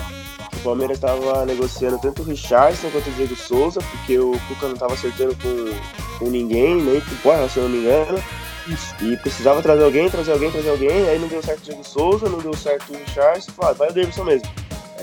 [0.55, 4.75] o Palmeiras estava negociando tanto o Richardson quanto o Diego Souza, porque o Cuca não
[4.75, 8.23] estava acertando com, com ninguém, nem com o Porra, se eu não me engano.
[8.69, 8.95] Isso.
[9.03, 11.09] E precisava trazer alguém, trazer alguém, trazer alguém.
[11.09, 13.53] Aí não deu certo o Diego Souza, não deu certo o Richardson.
[13.53, 14.49] Falou, ah, vai o Davidson mesmo.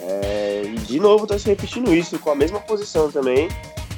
[0.01, 3.49] É, e de novo tá se repetindo isso, com a mesma posição também,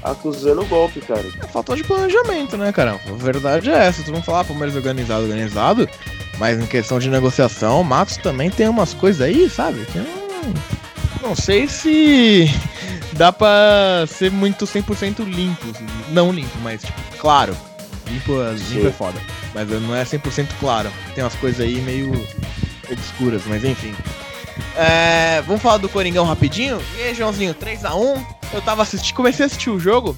[0.03, 1.25] acusando o golpe, cara.
[1.41, 2.99] É falta de planejamento, né, cara?
[3.07, 4.03] A verdade é essa.
[4.03, 5.89] Tu não falar Palmeiras organizado, organizado,
[6.37, 9.85] mas em questão de negociação, o Matos também tem umas coisas aí, sabe?
[9.85, 12.49] Que eu não, não sei se
[13.13, 15.65] dá pra ser muito 100% limpo.
[16.09, 17.55] Não limpo, mas, tipo, claro.
[18.07, 18.87] Limpo, limpo Sim.
[18.87, 19.19] é foda.
[19.53, 20.91] Mas não é 100% claro.
[21.13, 22.11] Tem umas coisas aí meio
[22.91, 23.93] obscuras, mas enfim.
[24.75, 26.81] É, vamos falar do Coringão rapidinho?
[26.97, 28.25] E aí, Joãozinho, 3x1.
[28.53, 30.17] Eu tava assistindo, comecei a assistir o jogo.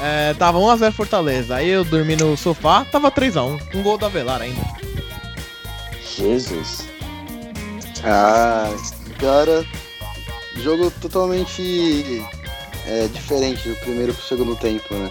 [0.00, 1.56] É, tava 1x0 Fortaleza.
[1.56, 3.60] Aí eu dormi no sofá, tava 3x1.
[3.74, 4.60] Um gol do Avelar ainda.
[6.16, 6.88] Jesus.
[8.04, 8.68] Ah,
[9.18, 9.64] cara,
[10.56, 12.24] jogo totalmente
[12.86, 15.10] é, diferente do primeiro pro segundo tempo, né?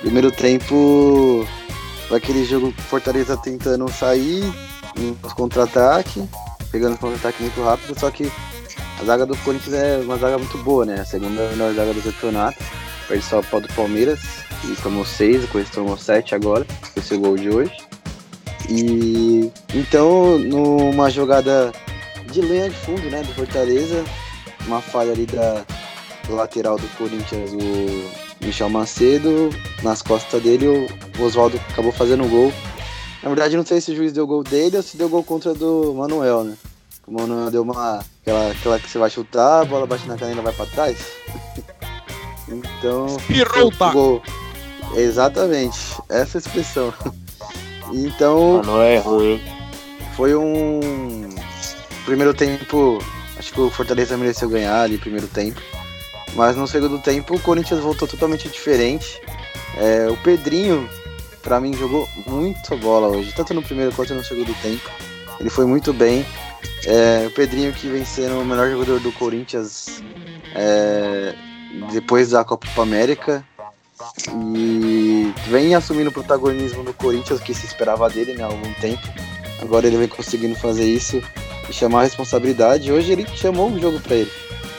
[0.00, 1.46] Primeiro tempo,
[2.10, 4.42] aquele jogo Fortaleza tentando sair
[4.96, 6.28] nos contra-ataque,
[6.74, 8.28] pegando contra-ataque muito rápido, só que
[9.00, 11.00] a zaga do Corinthians é uma zaga muito boa, né?
[11.00, 12.58] A segunda melhor zaga do campeonato.
[13.06, 14.18] Perde só o pau do Palmeiras,
[14.64, 17.70] e tomou seis, o Corinthians tomou sete agora, com esse gol de hoje.
[18.68, 21.70] E então, numa jogada
[22.32, 24.02] de linha de fundo, né, do Fortaleza,
[24.66, 25.64] uma falha ali da,
[26.28, 29.50] lateral do Corinthians, o Michel Macedo,
[29.84, 32.52] nas costas dele, o Oswaldo acabou fazendo o gol.
[33.24, 35.54] Na verdade, não sei se o juiz deu gol dele ou se deu gol contra
[35.54, 36.58] do Manuel, né?
[37.06, 38.04] O Manuel deu uma.
[38.20, 40.98] aquela, aquela que você vai chutar, a bola bate na canela e vai pra trás.
[42.46, 43.06] então.
[43.26, 43.92] Pirou o.
[43.92, 44.22] Gol.
[44.94, 46.92] Exatamente, essa expressão.
[47.92, 49.40] Então, Mano, é ruim.
[50.16, 50.80] foi um
[52.06, 52.98] primeiro tempo.
[53.38, 55.60] Acho que o Fortaleza mereceu ganhar ali primeiro tempo.
[56.34, 59.20] Mas no segundo tempo o Corinthians voltou totalmente diferente.
[59.76, 60.88] É, o Pedrinho,
[61.44, 64.90] pra mim, jogou muito bola hoje, tanto no primeiro quanto no segundo tempo.
[65.38, 66.26] Ele foi muito bem.
[66.86, 70.02] É, o Pedrinho que vem sendo o melhor jogador do Corinthians
[70.54, 71.34] é,
[71.92, 73.44] depois da Copa América.
[74.44, 79.02] E vem assumindo o protagonismo do Corinthians que se esperava dele né, há algum tempo.
[79.62, 81.22] Agora ele vem conseguindo fazer isso
[81.68, 82.90] e chamar a responsabilidade.
[82.92, 84.32] Hoje ele chamou o jogo pra ele.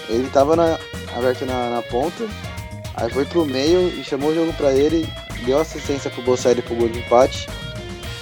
[0.10, 0.78] Ele tava na-
[1.16, 2.24] aberto na, na ponta,
[2.96, 5.08] aí foi pro meio e chamou o jogo pra ele,
[5.44, 7.48] deu assistência pro Bocelli pro gol de empate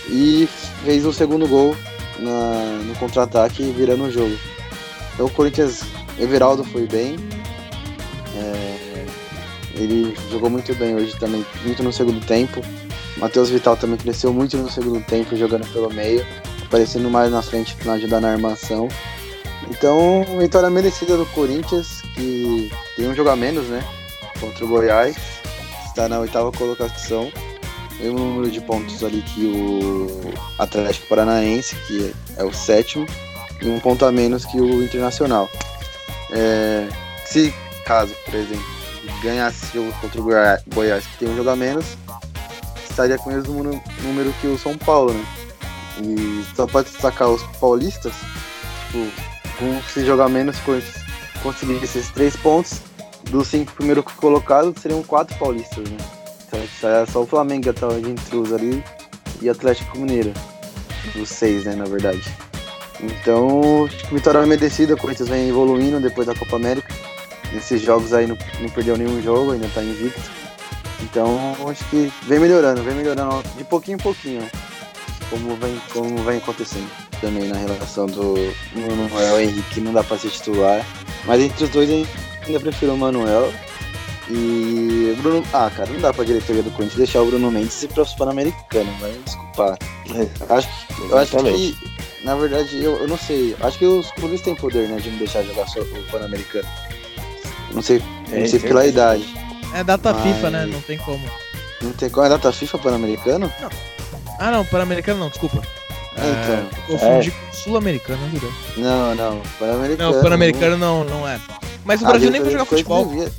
[0.09, 0.47] e
[0.83, 1.75] fez o segundo gol
[2.19, 4.35] na- no contra-ataque virando o jogo.
[5.13, 5.83] Então o Corinthians,
[6.19, 7.15] Everaldo foi bem.
[8.35, 9.05] É,
[9.75, 12.61] ele jogou muito bem hoje também, muito no segundo tempo.
[13.17, 16.25] Matheus Vital também cresceu muito no segundo tempo, jogando pelo meio,
[16.65, 18.87] aparecendo mais na frente para ajudar na armação.
[19.69, 23.83] Então, vitória merecida do Corinthians, que tem um jogo a menos, né?
[24.39, 25.15] Contra o Goiás,
[25.93, 27.31] está na oitava colocação,
[27.99, 33.05] mesmo número de pontos ali que o Atlético Paranaense, que é o sétimo,
[33.61, 35.47] e um ponto a menos que o Internacional.
[36.31, 36.87] É,
[37.25, 37.53] se
[37.85, 38.65] caso, por exemplo,
[39.21, 41.85] ganhasse esse jogo contra o Goi- Goiás, que tem um jogo a menos,
[42.89, 43.53] estaria com o mesmo
[44.03, 45.25] número- que o São Paulo, né?
[46.01, 48.13] E só pode destacar os paulistas,
[48.87, 49.07] tipo,
[49.59, 50.81] com se jogar menos, co-
[51.43, 52.81] conseguir esses três pontos,
[53.33, 55.97] dos cinco primeiros colocados seriam quatro paulistas, né?
[56.47, 58.83] Então, é só o Flamengo que tava de intruso ali
[59.41, 60.31] e Atlético Mineiro.
[61.15, 62.23] dos seis, né, na verdade.
[63.01, 66.93] Então, acho que vitória merecida, o Corinthians vem evoluindo depois da Copa América.
[67.51, 70.21] Nesses jogos aí não, não perdeu nenhum jogo, ainda tá invicto.
[71.01, 74.47] Então, acho que vem melhorando, vem melhorando de pouquinho em pouquinho,
[75.29, 78.35] como vem, como vem acontecendo também na relação do
[78.73, 80.85] Manuel Henrique, não dá pra ser titular.
[81.25, 81.89] Mas entre os dois
[82.47, 83.53] ainda prefiro o Manuel.
[84.29, 85.43] E o Bruno.
[85.53, 88.13] Ah, cara, não dá pra diretoria do Corinthians deixar o Bruno Mendes ir para os
[88.13, 89.77] Pan-Americanos, vai me desculpar.
[90.49, 90.69] Acho,
[91.09, 91.77] eu acho que,
[92.23, 93.55] na verdade, eu, eu não sei.
[93.61, 96.67] Acho que os clubes têm poder, né, de não deixar jogar só o Pan-Americano.
[97.73, 99.25] Não sei, não É, sei pela idade.
[99.73, 100.65] É data Mas- FIFA, né?
[100.67, 101.25] Não tem como.
[101.81, 103.51] Não tem qual é data FIFA Pan-Americano?
[104.39, 105.61] Ah, não, Pan-Americano não, desculpa.
[106.17, 106.69] É, então.
[106.97, 108.51] Confundi com Sul-Americano, não virou.
[108.77, 109.41] Não, não.
[109.59, 110.13] Pan-Americano.
[110.13, 111.39] Não, Pan-Americano não, não é.
[111.85, 113.05] Mas o Ah, Brasil nem vai jogar futebol.
[113.05, 113.31] devia-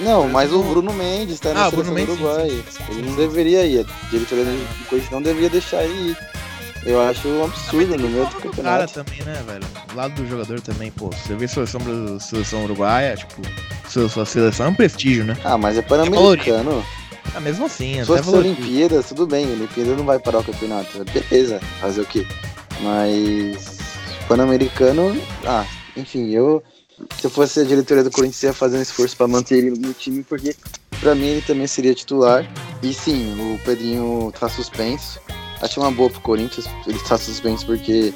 [0.00, 2.64] Não, mas o Bruno Mendes tá na Ah, seleção Bruno do Mendes, sim, Uruguai.
[2.90, 3.80] Ele não deveria ir.
[3.86, 6.16] A diretoria do Corinthians não deveria deixar ele ir.
[6.84, 8.92] Eu acho um absurdo no meio do O cara campeonato.
[8.94, 9.64] também, né, velho?
[9.92, 11.10] O lado do jogador também, pô.
[11.10, 11.80] Você vê seleção,
[12.18, 13.40] seleção uruguaia, tipo,
[13.88, 15.36] sua, sua seleção é um prestígio, né?
[15.44, 16.84] Ah, mas é Pan-Americano.
[17.34, 18.30] Ah, mesmo assim, Se fosse.
[18.30, 19.50] Olimpíadas, tudo bem.
[19.50, 21.04] Olimpíada não vai parar o campeonato.
[21.04, 22.26] Beleza, fazer o quê?
[22.80, 23.78] Mas.
[24.28, 25.20] Pan-Americano.
[25.46, 25.66] Ah,
[25.96, 26.62] enfim, eu.
[27.18, 29.92] Se eu fosse a diretoria do Corinthians, ia fazer um esforço pra manter ele no
[29.92, 30.54] time, porque
[31.00, 32.48] pra mim ele também seria titular.
[32.82, 35.20] E sim, o Pedrinho tá suspenso.
[35.60, 38.12] Acho uma boa pro Corinthians ele tá suspenso porque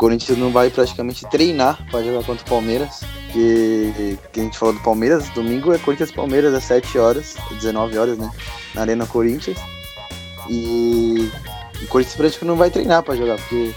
[0.00, 3.00] Corinthians não vai praticamente treinar pra jogar contra o Palmeiras.
[3.30, 7.98] Que, que a gente falou do Palmeiras, domingo é Corinthians Palmeiras às 7 horas, 19
[7.98, 8.30] horas, né?
[8.74, 9.58] Na Arena Corinthians.
[10.48, 11.30] E
[11.82, 13.74] o Corinthians praticamente não vai treinar pra jogar, porque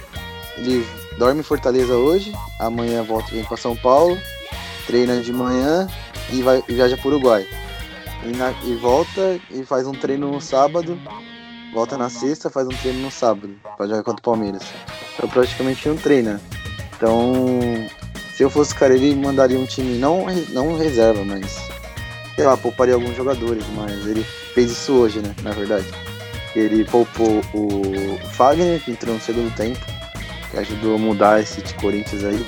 [0.57, 0.88] ele
[1.19, 4.17] dorme em Fortaleza hoje, amanhã volta vem pra São Paulo,
[4.88, 5.88] treina de manhã
[6.32, 7.45] e vai e viaja pro Uruguai.
[8.24, 10.97] E, na- e volta e faz um treino no sábado,
[11.74, 14.63] volta na sexta, faz um treino no sábado pra jogar contra o Palmeiras.
[15.13, 16.39] Então praticamente não treina.
[16.95, 17.59] Então,
[18.36, 21.57] se eu fosse o cara, ele mandaria um time não, não reserva, mas
[22.36, 25.34] sei lá, pouparia alguns jogadores, mas ele fez isso hoje, né?
[25.43, 25.86] Na verdade.
[26.55, 29.80] Ele poupou o Fagner, que entrou no segundo tempo,
[30.51, 32.45] que ajudou a mudar esse de Corinthians aí.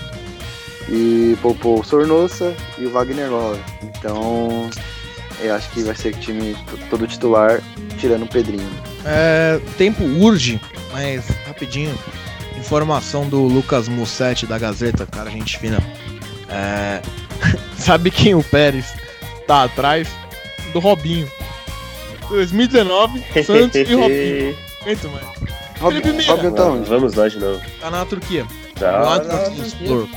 [0.87, 3.59] E poupou o Sornosa e o Wagner Love.
[3.81, 4.69] Então,
[5.41, 6.55] eu acho que vai ser time
[6.91, 7.61] todo titular,
[7.97, 8.94] tirando o Pedrinho.
[9.05, 10.59] É, tempo urge,
[10.91, 11.97] mas rapidinho.
[12.57, 15.77] Informação do Lucas Mussetti da Gazeta, cara, gente fina.
[16.49, 17.01] É,
[17.77, 18.93] sabe quem o Pérez
[19.45, 20.07] tá atrás?
[20.73, 21.29] Do Robinho.
[22.29, 24.57] 2019, Santos e Robinho.
[24.85, 25.25] Muito mais.
[25.79, 26.31] Robin, Felipe Mira.
[26.35, 26.89] Robin tá onde?
[26.89, 27.61] Vamos nós de novo.
[27.79, 28.45] Tá na Turquia.
[28.75, 29.21] Tá, Lá.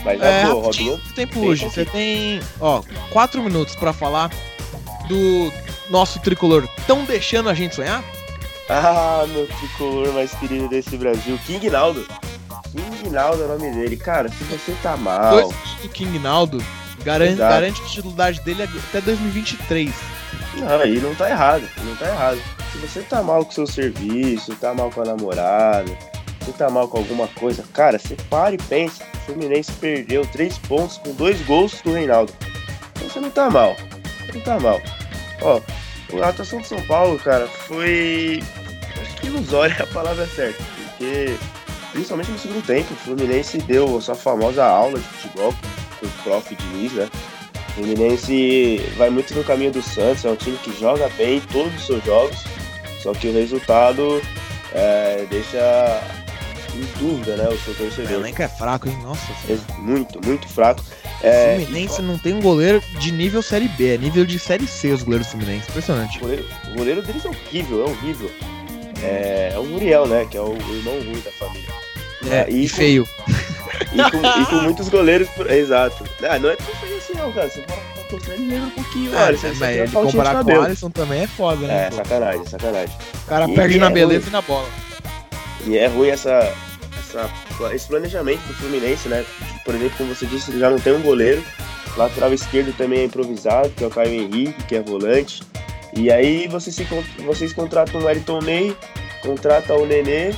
[0.05, 1.01] Mas É, pô, Robinho.
[1.15, 1.65] tempo hoje.
[1.65, 4.31] Você tem, ó, quatro minutos pra falar
[5.09, 5.53] do
[5.91, 6.67] nosso tricolor.
[6.87, 8.03] Tão deixando a gente sonhar?
[8.69, 12.07] Ah, meu tricolor mais querido desse Brasil, King Naldo.
[12.71, 13.97] King Naldo é o nome dele.
[13.97, 15.43] Cara, se você tá mal.
[15.43, 16.63] Dois do King Naldo
[17.03, 17.55] garante, Exato.
[17.55, 19.95] garante a titularidade dele até 2023.
[20.57, 22.39] Não, aí não tá errado, não tá errado.
[22.73, 25.91] Se você tá mal com o seu serviço, tá mal com a namorada,
[26.41, 29.05] você tá mal com alguma coisa, cara, você para e pensa.
[29.15, 32.33] O Fluminense perdeu três pontos com dois gols do Reinaldo.
[32.97, 33.77] Então você não tá mal.
[34.27, 34.81] Você não tá mal.
[35.43, 35.61] Ó,
[36.23, 38.43] a atuação de São Paulo, cara, foi.
[39.19, 40.63] Acho que ilusória é a palavra certa.
[40.97, 41.35] Porque,
[41.93, 45.53] principalmente no segundo tempo, o Fluminense deu a sua famosa aula de futebol
[45.99, 47.09] com o prof Diniz, né?
[47.69, 51.41] O Fluminense vai muito no caminho do Santos, é um time que joga bem em
[51.41, 52.37] todos os seus jogos,
[53.03, 54.21] só que o resultado
[54.73, 56.01] é, deixa
[56.75, 58.13] em dúvida né, o seu O torcedor.
[58.21, 58.97] elenco é fraco, hein?
[59.03, 59.21] Nossa.
[59.49, 60.81] É muito, muito fraco.
[61.23, 64.67] O É, Fluminense não tem um goleiro de nível Série B, é nível de Série
[64.67, 65.69] C os goleiros do Fluminense.
[65.71, 66.19] Impressionante.
[66.19, 68.31] o, goleiro, o goleiro deles é horrível, é horrível.
[69.03, 70.27] É, é o Muriel, né?
[70.31, 71.69] Que é o, o irmão ruim da família.
[72.31, 73.09] É, e e com- feio.
[73.93, 75.29] E com, e com muitos goleiros.
[75.31, 76.05] por- Exato.
[76.29, 77.49] Ah, não é tão feio assim, não, cara.
[77.49, 79.15] Você fala você, ele lembra um pouquinho.
[79.15, 80.61] É, só mas ele comparar com o.
[80.63, 81.87] Alisson também é foda, né?
[81.87, 81.97] É, pô?
[81.97, 82.97] sacanagem, sacanagem.
[83.23, 84.69] O cara E perde ele na é beleza e na bola.
[85.67, 86.55] E é ruim essa,
[86.99, 87.31] essa-
[87.75, 89.25] esse planejamento do Fluminense, né?
[89.65, 91.43] Por exemplo, como você disse, ele já não tem um goleiro.
[91.99, 95.43] Lateral esquerdo também é improvisado, que é o Caio Henrique, que é volante.
[95.97, 96.85] E aí vocês, se,
[97.25, 98.77] vocês contratam o Wellington Ney,
[99.23, 100.33] contratam o Nenê,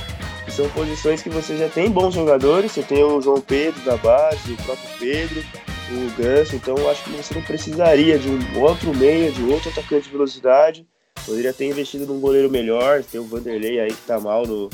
[0.45, 2.71] que são posições que você já tem bons jogadores.
[2.71, 5.43] Você tem o João Pedro da base, o próprio Pedro,
[5.91, 6.55] o Ganso.
[6.55, 10.11] Então eu acho que você não precisaria de um outro meia, de outro atacante de
[10.11, 10.85] velocidade.
[11.25, 13.03] Poderia ter investido num goleiro melhor.
[13.03, 14.69] Tem o Vanderlei aí que tá mal no,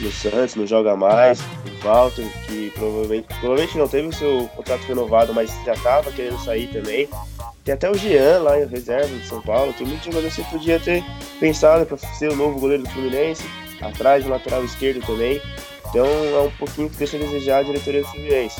[0.00, 1.40] no Santos, não joga mais.
[1.40, 6.38] O Walter, que provavelmente, provavelmente não teve o seu contrato renovado, mas já tava querendo
[6.44, 7.08] sair também.
[7.68, 9.74] Tem até o Jean lá em reserva de São Paulo.
[9.74, 11.04] Tem muitos jogadores que você podia ter
[11.38, 13.44] pensado para ser o novo goleiro do Fluminense.
[13.82, 15.38] Atrás do lateral esquerdo também.
[15.90, 18.58] Então é um pouquinho que deixa a desejar a diretoria do Fluminense.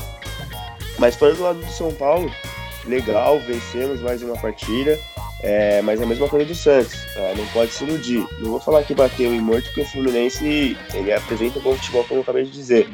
[0.99, 2.31] Mas falando do lado do São Paulo,
[2.85, 4.99] legal, vencemos mais uma partida.
[5.41, 7.33] É, mas é a mesma coisa do Santos, tá?
[7.35, 8.27] não pode se iludir.
[8.41, 12.03] Não vou falar que bateu em morto, porque o Fluminense ele apresenta um bom futebol,
[12.03, 12.87] como eu acabei de dizer.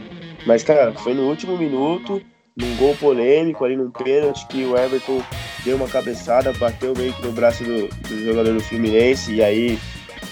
[0.46, 2.22] Mas, cara, foi no último minuto,
[2.56, 5.22] num gol polêmico, ali num pênalti, que o Everton
[5.66, 9.80] deu uma cabeçada, bateu meio que no braço do, do jogador do Fluminense, e aí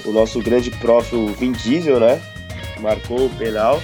[0.05, 2.21] o nosso grande prof, o Vin Diesel, né,
[2.79, 3.81] marcou o penal.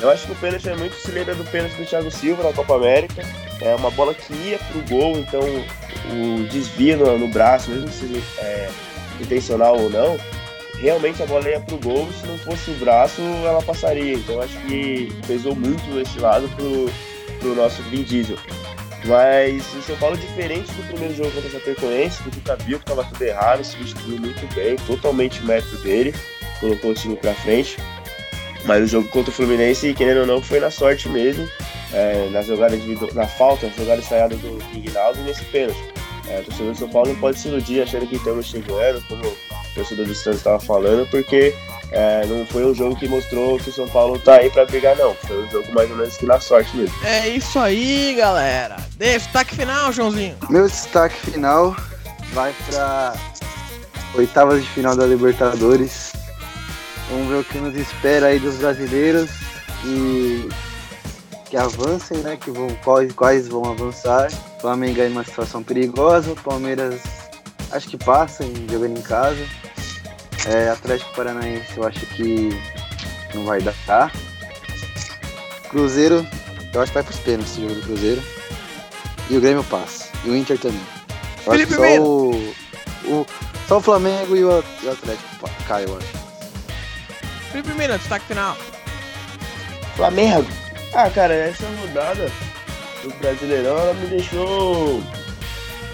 [0.00, 2.52] Eu acho que o pênalti é muito se lembra do pênalti do Thiago Silva na
[2.52, 3.22] Copa América.
[3.60, 8.22] É uma bola que ia pro gol, então o desvio no, no braço, mesmo se
[8.38, 8.68] é,
[9.20, 10.18] intencional ou não,
[10.78, 12.08] realmente a bola ia pro gol.
[12.20, 14.14] Se não fosse o braço, ela passaria.
[14.14, 16.90] Então acho que pesou muito esse lado pro,
[17.38, 18.36] pro nosso Vin Diesel.
[19.04, 22.84] Mas o São Paulo, diferente do primeiro jogo contra o Chapecoense, do Duca viu que
[22.84, 26.14] estava tudo errado, substituiu muito bem, totalmente mérito dele,
[26.60, 27.76] colocou o time pra frente.
[28.64, 31.48] Mas o jogo contra o Fluminense, querendo ou não, foi na sorte mesmo,
[31.92, 32.76] é, na jogada
[33.12, 35.82] na falta, na jogada ensaiada do Ignaldo e nesse pênalti.
[36.28, 39.26] É, o torcedor do São Paulo não pode se iludir achando que estamos chegando, como
[39.26, 39.36] o
[39.74, 41.52] torcedor do Santos estava falando, porque
[41.92, 44.96] é, não foi um jogo que mostrou que o São Paulo tá aí para brigar,
[44.96, 45.14] não.
[45.14, 46.94] Foi um jogo mais ou menos que na sorte mesmo.
[47.04, 48.76] É isso aí, galera.
[48.96, 50.36] Destaque final, Joãozinho.
[50.48, 51.76] Meu destaque final
[52.32, 53.12] vai para
[54.14, 56.12] oitavas de final da Libertadores.
[57.10, 59.30] Vamos ver o que nos espera aí dos brasileiros
[59.84, 60.48] e
[61.50, 62.38] que avancem, né?
[62.40, 64.30] Que vão, quais, quais vão avançar.
[64.56, 67.02] O Flamengo é em uma situação perigosa, o Palmeiras
[67.70, 69.44] acho que passa jogando em casa.
[70.46, 72.50] É, Atlético Paranaense eu acho que
[73.34, 74.12] não vai dar.
[75.68, 76.26] Cruzeiro,
[76.74, 78.22] eu acho que vai pros pênaltis esse jogo do Cruzeiro.
[79.30, 80.08] E o Grêmio passa.
[80.24, 80.80] E o Inter também.
[81.46, 82.54] Eu acho que só o,
[83.04, 83.26] o,
[83.68, 86.22] só o Flamengo e o, e o Atlético cai, eu acho.
[87.50, 88.56] Felipe Mira, destaque final.
[89.96, 90.46] Flamengo.
[90.94, 92.30] Ah, cara, essa rodada
[93.02, 95.02] do Brasileirão ela me deixou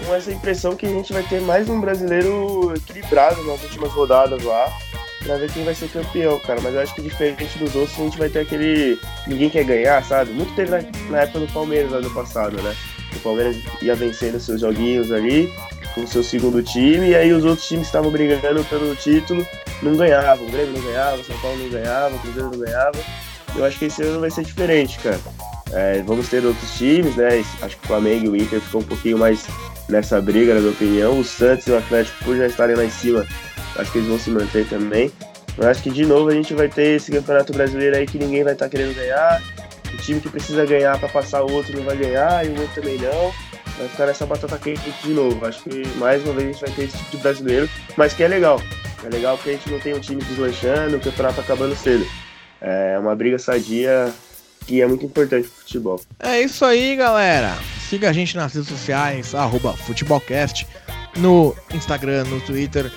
[0.05, 4.43] com essa impressão que a gente vai ter mais um brasileiro equilibrado nas últimas rodadas
[4.43, 4.71] lá,
[5.23, 6.61] pra ver quem vai ser campeão, cara.
[6.61, 8.99] Mas eu acho que diferente dos outros, a gente vai ter aquele.
[9.27, 10.31] Ninguém quer ganhar, sabe?
[10.31, 12.75] Muito teve na, na época do Palmeiras ano passado, né?
[13.15, 15.51] O Palmeiras ia vencendo seus joguinhos ali,
[15.95, 19.45] com o seu segundo time, e aí os outros times estavam brigando pelo título,
[19.81, 20.45] não ganhavam.
[20.45, 22.99] O Grêmio não ganhava, o São Paulo não ganhava, o Cruzeiro não ganhava.
[23.55, 25.19] Eu acho que esse ano vai ser diferente, cara.
[25.71, 27.43] É, vamos ter outros times, né?
[27.61, 29.47] Acho que o Flamengo e o Inter ficam um pouquinho mais
[29.89, 31.19] nessa briga, na minha opinião.
[31.19, 33.25] O Santos e o Atlético, por já estarem lá em cima,
[33.75, 35.11] acho que eles vão se manter também.
[35.57, 38.43] Mas acho que de novo a gente vai ter esse campeonato brasileiro aí que ninguém
[38.43, 39.41] vai estar tá querendo ganhar.
[39.93, 42.81] O time que precisa ganhar para passar o outro não vai ganhar e o outro
[42.81, 43.33] também não.
[43.77, 45.45] Vai ficar nessa batata quente de novo.
[45.45, 48.23] Acho que mais uma vez a gente vai ter esse tipo de brasileiro, mas que
[48.23, 48.61] é legal.
[49.03, 52.05] É legal porque a gente não tem um time deslanchando, o campeonato acabando cedo.
[52.61, 54.13] É uma briga sadia
[54.69, 55.99] que é muito importante pro futebol.
[56.19, 57.57] É isso aí, galera.
[57.89, 59.31] Siga a gente nas redes sociais,
[59.87, 60.67] futebolcast,
[61.17, 62.91] no Instagram, no Twitter,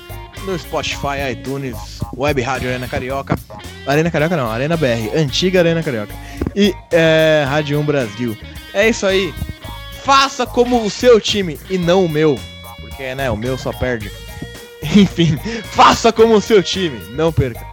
[0.45, 1.75] no Spotify, iTunes,
[2.15, 3.39] Web Rádio Arena Carioca.
[3.87, 6.15] Arena Carioca não, Arena BR, antiga Arena Carioca.
[6.55, 8.37] E é, Rádio 1 Brasil.
[8.75, 9.33] É isso aí.
[10.05, 12.39] Faça como o seu time e não o meu.
[12.83, 14.11] Porque, né, o meu só perde.
[14.95, 15.39] Enfim,
[15.71, 17.72] faça como o seu time, não perca.